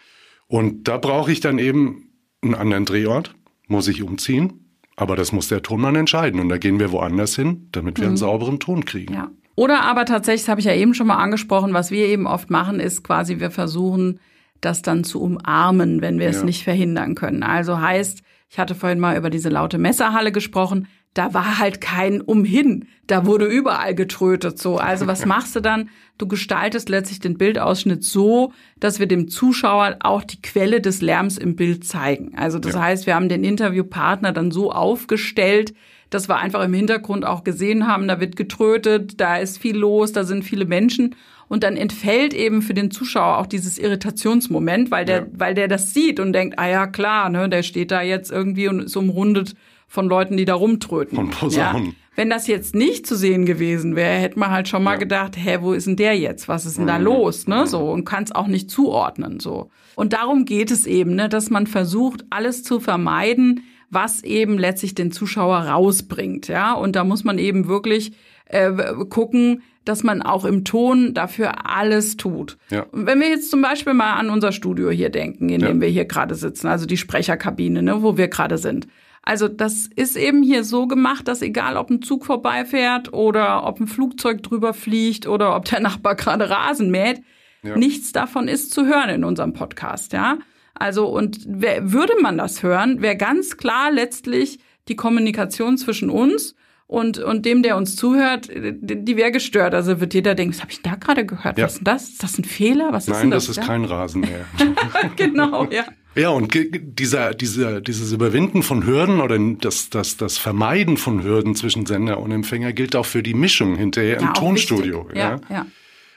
Und 0.47 0.87
da 0.87 0.97
brauche 0.97 1.31
ich 1.31 1.39
dann 1.39 1.59
eben 1.59 2.09
einen 2.41 2.55
anderen 2.55 2.85
Drehort, 2.85 3.35
muss 3.67 3.87
ich 3.87 4.03
umziehen. 4.03 4.65
Aber 4.95 5.15
das 5.15 5.31
muss 5.31 5.47
der 5.47 5.61
Tonmann 5.61 5.95
entscheiden. 5.95 6.39
Und 6.39 6.49
da 6.49 6.57
gehen 6.57 6.79
wir 6.79 6.91
woanders 6.91 7.35
hin, 7.35 7.67
damit 7.71 7.97
wir 7.99 8.05
mhm. 8.05 8.09
einen 8.09 8.17
sauberen 8.17 8.59
Ton 8.59 8.83
kriegen. 8.83 9.13
Ja. 9.13 9.31
Oder 9.57 9.81
aber 9.81 10.05
tatsächlich, 10.05 10.43
das 10.43 10.49
habe 10.49 10.61
ich 10.61 10.67
ja 10.67 10.75
eben 10.75 10.93
schon 10.93 11.07
mal 11.07 11.17
angesprochen, 11.17 11.73
was 11.73 11.89
wir 11.89 12.05
eben 12.05 12.27
oft 12.27 12.51
machen, 12.51 12.79
ist 12.79 13.03
quasi, 13.03 13.39
wir 13.39 13.49
versuchen, 13.49 14.19
das 14.61 14.83
dann 14.83 15.03
zu 15.03 15.19
umarmen, 15.19 15.99
wenn 15.99 16.19
wir 16.19 16.25
ja. 16.25 16.31
es 16.31 16.43
nicht 16.43 16.63
verhindern 16.63 17.15
können. 17.15 17.41
Also 17.41 17.81
heißt, 17.81 18.21
ich 18.51 18.59
hatte 18.59 18.75
vorhin 18.75 18.99
mal 18.99 19.17
über 19.17 19.31
diese 19.31 19.49
laute 19.49 19.79
Messerhalle 19.79 20.31
gesprochen, 20.31 20.87
da 21.15 21.33
war 21.33 21.57
halt 21.57 21.81
kein 21.81 22.21
Umhin. 22.21 22.85
Da 23.07 23.25
wurde 23.25 23.45
überall 23.45 23.95
getrötet 23.95 24.59
so. 24.59 24.77
Also 24.77 25.07
was 25.07 25.25
machst 25.25 25.55
du 25.55 25.59
dann? 25.59 25.89
Du 26.19 26.27
gestaltest 26.27 26.87
letztlich 26.89 27.19
den 27.19 27.39
Bildausschnitt 27.39 28.03
so, 28.03 28.53
dass 28.79 28.99
wir 28.99 29.07
dem 29.07 29.27
Zuschauer 29.27 29.97
auch 30.01 30.23
die 30.23 30.39
Quelle 30.39 30.81
des 30.81 31.01
Lärms 31.01 31.39
im 31.39 31.55
Bild 31.55 31.83
zeigen. 31.83 32.37
Also 32.37 32.59
das 32.59 32.75
ja. 32.75 32.81
heißt, 32.81 33.07
wir 33.07 33.15
haben 33.15 33.27
den 33.27 33.43
Interviewpartner 33.43 34.33
dann 34.33 34.51
so 34.51 34.71
aufgestellt, 34.71 35.73
dass 36.09 36.29
wir 36.29 36.37
einfach 36.37 36.63
im 36.63 36.73
Hintergrund 36.73 37.25
auch 37.25 37.43
gesehen 37.43 37.87
haben, 37.87 38.07
da 38.07 38.19
wird 38.19 38.35
getrötet, 38.35 39.19
da 39.19 39.37
ist 39.37 39.57
viel 39.57 39.75
los, 39.77 40.11
da 40.11 40.23
sind 40.23 40.43
viele 40.43 40.65
Menschen. 40.65 41.15
Und 41.49 41.63
dann 41.63 41.77
entfällt 41.77 42.33
eben 42.33 42.61
für 42.61 42.73
den 42.73 42.91
Zuschauer 42.91 43.37
auch 43.37 43.45
dieses 43.45 43.77
Irritationsmoment, 43.77 44.91
weil 44.91 45.05
der, 45.05 45.19
ja. 45.19 45.25
weil 45.31 45.53
der 45.53 45.67
das 45.67 45.93
sieht 45.93 46.19
und 46.19 46.33
denkt, 46.33 46.59
ah 46.59 46.67
ja, 46.67 46.87
klar, 46.87 47.29
ne, 47.29 47.47
der 47.47 47.63
steht 47.63 47.91
da 47.91 48.01
jetzt 48.01 48.31
irgendwie 48.31 48.67
und 48.67 48.81
ist 48.81 48.97
umrundet 48.97 49.53
von 49.87 50.07
Leuten, 50.07 50.35
die 50.35 50.45
da 50.45 50.55
rumtröten. 50.55 51.15
Von 51.15 51.29
Posaunen. 51.29 51.85
Ja. 51.85 51.91
Wenn 52.15 52.29
das 52.29 52.47
jetzt 52.47 52.73
nicht 52.73 53.05
zu 53.05 53.15
sehen 53.15 53.45
gewesen 53.45 53.95
wäre, 53.95 54.19
hätte 54.19 54.39
man 54.39 54.49
halt 54.49 54.67
schon 54.67 54.83
mal 54.83 54.93
ja. 54.93 54.97
gedacht, 54.97 55.37
hä, 55.37 55.59
wo 55.61 55.73
ist 55.73 55.87
denn 55.87 55.95
der 55.95 56.17
jetzt? 56.17 56.47
Was 56.47 56.65
ist 56.65 56.77
denn 56.77 56.87
da 56.87 56.97
mhm. 56.97 57.05
los? 57.05 57.47
Ne? 57.47 57.67
So 57.67 57.91
und 57.91 58.05
kann 58.05 58.23
es 58.23 58.31
auch 58.31 58.47
nicht 58.47 58.71
zuordnen. 58.71 59.39
So. 59.39 59.69
Und 59.95 60.13
darum 60.13 60.45
geht 60.45 60.71
es 60.71 60.85
eben, 60.85 61.15
ne, 61.15 61.29
dass 61.29 61.49
man 61.49 61.67
versucht, 61.67 62.25
alles 62.29 62.63
zu 62.63 62.79
vermeiden, 62.79 63.63
was 63.89 64.23
eben 64.23 64.57
letztlich 64.57 64.95
den 64.95 65.11
Zuschauer 65.11 65.57
rausbringt. 65.59 66.47
Ja, 66.47 66.73
und 66.73 66.95
da 66.95 67.03
muss 67.03 67.23
man 67.23 67.37
eben 67.37 67.67
wirklich 67.67 68.13
äh, 68.45 68.71
gucken, 69.09 69.63
dass 69.85 70.03
man 70.03 70.21
auch 70.21 70.43
im 70.43 70.65
Ton 70.65 71.13
dafür 71.13 71.69
alles 71.69 72.17
tut. 72.17 72.57
Ja. 72.69 72.85
wenn 72.91 73.19
wir 73.19 73.29
jetzt 73.29 73.49
zum 73.49 73.61
Beispiel 73.61 73.93
mal 73.93 74.13
an 74.13 74.29
unser 74.29 74.51
Studio 74.51 74.89
hier 74.89 75.09
denken, 75.09 75.49
in 75.49 75.61
ja. 75.61 75.67
dem 75.67 75.81
wir 75.81 75.87
hier 75.87 76.05
gerade 76.05 76.35
sitzen, 76.35 76.67
also 76.67 76.85
die 76.85 76.97
Sprecherkabine, 76.97 77.81
ne, 77.81 78.03
wo 78.03 78.17
wir 78.17 78.27
gerade 78.27 78.57
sind. 78.57 78.87
Also 79.21 79.47
das 79.47 79.87
ist 79.93 80.15
eben 80.15 80.41
hier 80.41 80.63
so 80.63 80.87
gemacht, 80.87 81.27
dass 81.27 81.41
egal 81.41 81.75
ob 81.75 81.89
ein 81.89 82.01
Zug 82.01 82.25
vorbeifährt 82.25 83.11
oder 83.13 83.65
ob 83.65 83.79
ein 83.79 83.87
Flugzeug 83.87 84.41
drüber 84.43 84.73
fliegt 84.73 85.27
oder 85.27 85.55
ob 85.55 85.65
der 85.65 85.81
Nachbar 85.81 86.15
gerade 86.15 86.49
Rasen 86.49 86.91
mäht, 86.91 87.21
ja. 87.63 87.77
nichts 87.77 88.11
davon 88.13 88.47
ist 88.47 88.71
zu 88.71 88.85
hören 88.85 89.09
in 89.09 89.23
unserem 89.23 89.53
Podcast, 89.53 90.13
ja. 90.13 90.37
Also 90.79 91.07
und 91.07 91.39
wer, 91.47 91.91
würde 91.91 92.13
man 92.21 92.37
das 92.37 92.63
hören, 92.63 93.01
wäre 93.01 93.17
ganz 93.17 93.57
klar 93.57 93.91
letztlich 93.91 94.59
die 94.87 94.95
Kommunikation 94.95 95.77
zwischen 95.77 96.09
uns 96.09 96.55
und, 96.87 97.17
und 97.19 97.45
dem, 97.45 97.63
der 97.63 97.75
uns 97.75 97.97
zuhört, 97.97 98.49
die 98.49 99.17
wäre 99.17 99.31
gestört. 99.31 99.73
Also 99.73 99.99
wird 99.99 100.13
jeder 100.13 100.35
denken, 100.35 100.53
was 100.53 100.61
habe 100.61 100.71
ich 100.71 100.81
da 100.81 100.95
gerade 100.95 101.25
gehört? 101.25 101.57
Ja. 101.57 101.65
Was 101.65 101.73
ist 101.73 101.79
denn 101.79 101.83
das? 101.85 102.03
Ist 102.09 102.23
das 102.23 102.37
ein 102.37 102.45
Fehler? 102.45 102.93
Was 102.93 103.07
ist 103.07 103.13
Nein, 103.13 103.31
das? 103.31 103.47
das 103.47 103.57
ist 103.57 103.65
kein 103.65 103.83
Rasen 103.83 104.21
mehr. 104.21 104.45
genau, 105.17 105.65
ja. 105.69 105.85
Ja, 106.15 106.29
und 106.29 106.51
dieser, 106.99 107.35
dieser, 107.35 107.79
dieses 107.79 108.11
Überwinden 108.11 108.63
von 108.63 108.87
Hürden 108.87 109.21
oder 109.21 109.37
das, 109.37 109.91
das, 109.91 110.17
das 110.17 110.39
Vermeiden 110.39 110.97
von 110.97 111.23
Hürden 111.23 111.53
zwischen 111.53 111.85
Sender 111.85 112.19
und 112.19 112.31
Empfänger 112.31 112.73
gilt 112.73 112.95
auch 112.95 113.05
für 113.05 113.21
die 113.21 113.35
Mischung 113.35 113.75
hinterher 113.75 114.19
ja, 114.19 114.27
im 114.27 114.33
Tonstudio. 114.33 115.07
Ja, 115.13 115.19
ja. 115.19 115.41
ja. 115.49 115.65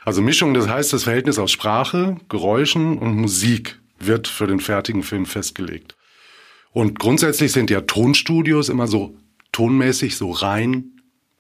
Also 0.05 0.23
Mischung, 0.23 0.55
das 0.55 0.69
heißt, 0.69 0.95
das 0.95 1.05
Verhältnis 1.05 1.39
aus 1.39 1.53
Sprache, 1.53 2.17
Geräuschen 2.31 2.97
und 2.97 3.15
Musik 3.17 3.79
wird 4.01 4.29
für 4.29 4.47
den 4.47 4.61
fertigen 4.61 5.03
Film 5.03 5.27
festgelegt. 5.27 5.97
Und 6.73 6.99
grundsätzlich 6.99 7.53
sind 7.53 7.71
ja 7.71 7.83
Tonstudios 7.83 8.69
immer 8.69 8.87
so 8.87 9.17
tonmäßig 9.53 10.17
so 10.17 10.31
rein 10.31 10.93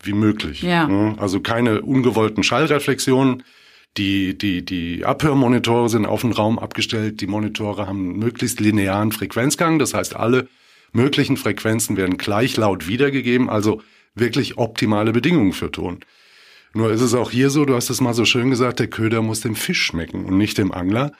wie 0.02 0.12
möglich. 0.12 0.62
Ja. 0.62 0.86
Ne? 0.86 1.14
Also 1.18 1.40
keine 1.40 1.82
ungewollten 1.82 2.42
Schallreflexionen. 2.42 3.42
Die, 3.96 4.38
die, 4.38 4.64
die 4.64 5.04
Abhörmonitore 5.04 5.88
sind 5.88 6.06
auf 6.06 6.20
den 6.20 6.32
Raum 6.32 6.58
abgestellt. 6.58 7.20
Die 7.20 7.26
Monitore 7.26 7.86
haben 7.86 8.18
möglichst 8.18 8.60
linearen 8.60 9.12
Frequenzgang. 9.12 9.78
Das 9.78 9.94
heißt, 9.94 10.16
alle 10.16 10.48
möglichen 10.92 11.36
Frequenzen 11.36 11.96
werden 11.96 12.16
gleich 12.16 12.56
laut 12.56 12.86
wiedergegeben. 12.86 13.50
Also 13.50 13.82
wirklich 14.14 14.58
optimale 14.58 15.12
Bedingungen 15.12 15.52
für 15.52 15.70
Ton. 15.70 16.00
Nur 16.72 16.92
ist 16.92 17.00
es 17.00 17.14
auch 17.14 17.30
hier 17.30 17.50
so, 17.50 17.64
du 17.64 17.74
hast 17.74 17.90
es 17.90 18.00
mal 18.00 18.14
so 18.14 18.24
schön 18.24 18.50
gesagt, 18.50 18.78
der 18.78 18.86
Köder 18.86 19.22
muss 19.22 19.40
dem 19.40 19.56
Fisch 19.56 19.82
schmecken 19.82 20.24
und 20.24 20.38
nicht 20.38 20.56
dem 20.56 20.72
Angler. 20.72 21.12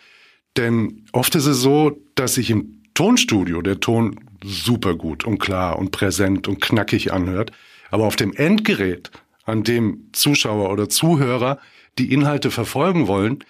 Denn 0.57 1.07
oft 1.13 1.35
ist 1.35 1.47
es 1.47 1.61
so, 1.61 1.97
dass 2.15 2.35
sich 2.35 2.51
im 2.51 2.83
Tonstudio 2.95 3.63
der 3.63 3.81
Ton 3.81 4.21
super 4.45 4.95
gut 4.95 5.25
und 5.25 5.39
klar 5.39 5.79
und 5.79 5.91
präsent 5.91 6.49
und 6.49 6.61
knackig 6.61 7.13
anhört. 7.13 7.53
Aber 7.91 8.05
auf 8.05 8.17
dem 8.17 8.33
Endgerät, 8.33 9.11
an 9.45 9.63
dem 9.63 10.09
Zuschauer 10.13 10.71
oder 10.71 10.89
Zuhörer 10.89 11.59
die 11.99 12.13
Inhalte 12.13 12.51
verfolgen 12.51 13.09
wollen, 13.09 13.45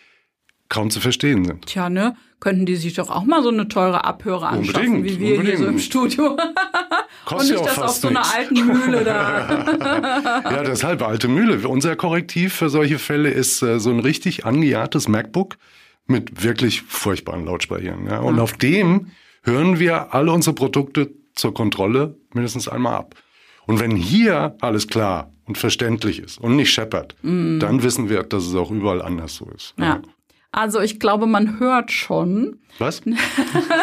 kaum 0.69 0.91
zu 0.91 1.01
verstehen 1.01 1.45
sind. 1.45 1.67
Tja, 1.67 1.91
ne? 1.91 2.17
Könnten 2.39 2.65
die 2.65 2.77
sich 2.77 2.95
doch 2.95 3.11
auch 3.11 3.25
mal 3.25 3.43
so 3.43 3.51
eine 3.51 3.69
teure 3.69 4.05
Abhörer 4.05 4.49
anschaffen, 4.49 4.95
unbedingt, 4.97 5.21
wie 5.21 5.21
wir 5.21 5.39
unbedingt. 5.39 5.59
hier 5.59 5.67
so 5.67 5.71
im 5.71 5.79
Studio. 5.79 6.37
Kostet 7.27 7.59
Und 7.59 7.65
nicht 7.65 7.77
das 7.77 7.83
auf 7.83 7.97
so 7.97 8.09
einer 8.09 8.35
alten 8.35 8.67
Mühle 8.67 9.05
da. 9.05 10.43
ja, 10.51 10.63
deshalb 10.63 11.03
alte 11.03 11.29
Mühle. 11.29 11.69
Unser 11.69 11.97
Korrektiv 11.97 12.55
für 12.55 12.71
solche 12.71 12.99
Fälle 12.99 13.31
ist 13.31 13.63
äh, 13.63 13.79
so 13.79 13.91
ein 13.91 14.01
richtig 14.01 14.47
angejahrtes 14.47 15.07
MacBook 15.07 15.59
mit 16.11 16.43
wirklich 16.43 16.83
furchtbaren 16.83 17.45
Lautsprechern. 17.45 18.07
Ja? 18.07 18.21
Und 18.21 18.37
ja. 18.37 18.43
auf 18.43 18.53
dem 18.55 19.13
hören 19.43 19.79
wir 19.79 20.15
alle 20.15 20.33
unsere 20.33 20.55
Produkte 20.55 21.11
zur 21.35 21.55
Kontrolle 21.55 22.17
mindestens 22.35 22.69
einmal 22.69 22.95
ab. 22.95 23.15
Und 23.67 23.81
wenn 23.81 23.97
hier 23.97 24.57
alles 24.61 24.89
klar 24.89 25.33
und 25.47 25.57
verständlich 25.57 26.19
ist 26.19 26.39
und 26.39 26.57
nicht 26.57 26.71
scheppert, 26.73 27.15
mm. 27.23 27.61
dann 27.61 27.83
wissen 27.83 28.09
wir, 28.09 28.23
dass 28.23 28.47
es 28.47 28.55
auch 28.55 28.71
überall 28.71 29.01
anders 29.01 29.37
so 29.37 29.49
ist. 29.55 29.75
Ja. 29.79 30.03
Also 30.53 30.81
ich 30.81 30.99
glaube, 30.99 31.27
man 31.27 31.61
hört 31.61 31.93
schon. 31.93 32.59
Was? 32.79 33.03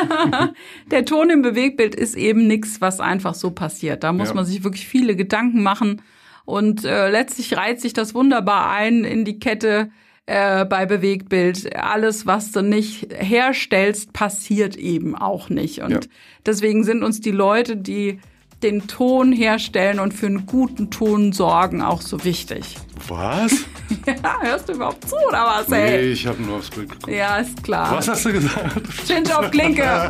Der 0.91 1.05
Ton 1.05 1.29
im 1.29 1.41
Bewegbild 1.41 1.95
ist 1.95 2.15
eben 2.15 2.45
nichts, 2.47 2.81
was 2.81 2.99
einfach 2.99 3.35
so 3.35 3.51
passiert. 3.51 4.03
Da 4.03 4.11
muss 4.11 4.29
ja. 4.29 4.33
man 4.33 4.45
sich 4.45 4.63
wirklich 4.63 4.85
viele 4.85 5.15
Gedanken 5.15 5.63
machen. 5.63 6.01
Und 6.43 6.83
äh, 6.83 7.09
letztlich 7.09 7.55
reiht 7.55 7.79
sich 7.79 7.93
das 7.93 8.13
wunderbar 8.13 8.69
ein 8.69 9.05
in 9.05 9.23
die 9.23 9.39
Kette 9.39 9.91
äh, 10.27 10.65
bei 10.65 10.85
Bewegtbild. 10.85 11.75
Alles, 11.75 12.25
was 12.25 12.51
du 12.51 12.61
nicht 12.61 13.07
herstellst, 13.11 14.13
passiert 14.13 14.75
eben 14.75 15.15
auch 15.15 15.49
nicht. 15.49 15.81
Und 15.81 15.91
ja. 15.91 15.99
deswegen 16.45 16.83
sind 16.83 17.03
uns 17.03 17.21
die 17.21 17.31
Leute, 17.31 17.75
die 17.75 18.19
den 18.63 18.87
Ton 18.87 19.31
herstellen 19.31 19.99
und 19.99 20.13
für 20.13 20.25
einen 20.25 20.45
guten 20.45 20.89
Ton 20.89 21.31
sorgen, 21.31 21.81
auch 21.81 22.01
so 22.01 22.23
wichtig. 22.23 22.75
Was? 23.07 23.51
ja, 24.05 24.41
hörst 24.41 24.67
du 24.67 24.73
überhaupt 24.73 25.07
zu 25.07 25.15
oder 25.15 25.45
was, 25.45 25.71
ey? 25.71 25.91
Nee, 25.91 26.11
ich 26.11 26.27
habe 26.27 26.41
nur 26.41 26.57
aufs 26.57 26.71
Bild 26.71 26.89
geguckt. 26.89 27.15
Ja, 27.15 27.37
ist 27.37 27.63
klar. 27.63 27.95
Was 27.95 28.07
hast 28.07 28.25
du 28.25 28.33
gesagt? 28.33 28.81
Chinch 29.05 29.33
auf 29.33 29.51
Klinke. 29.51 29.83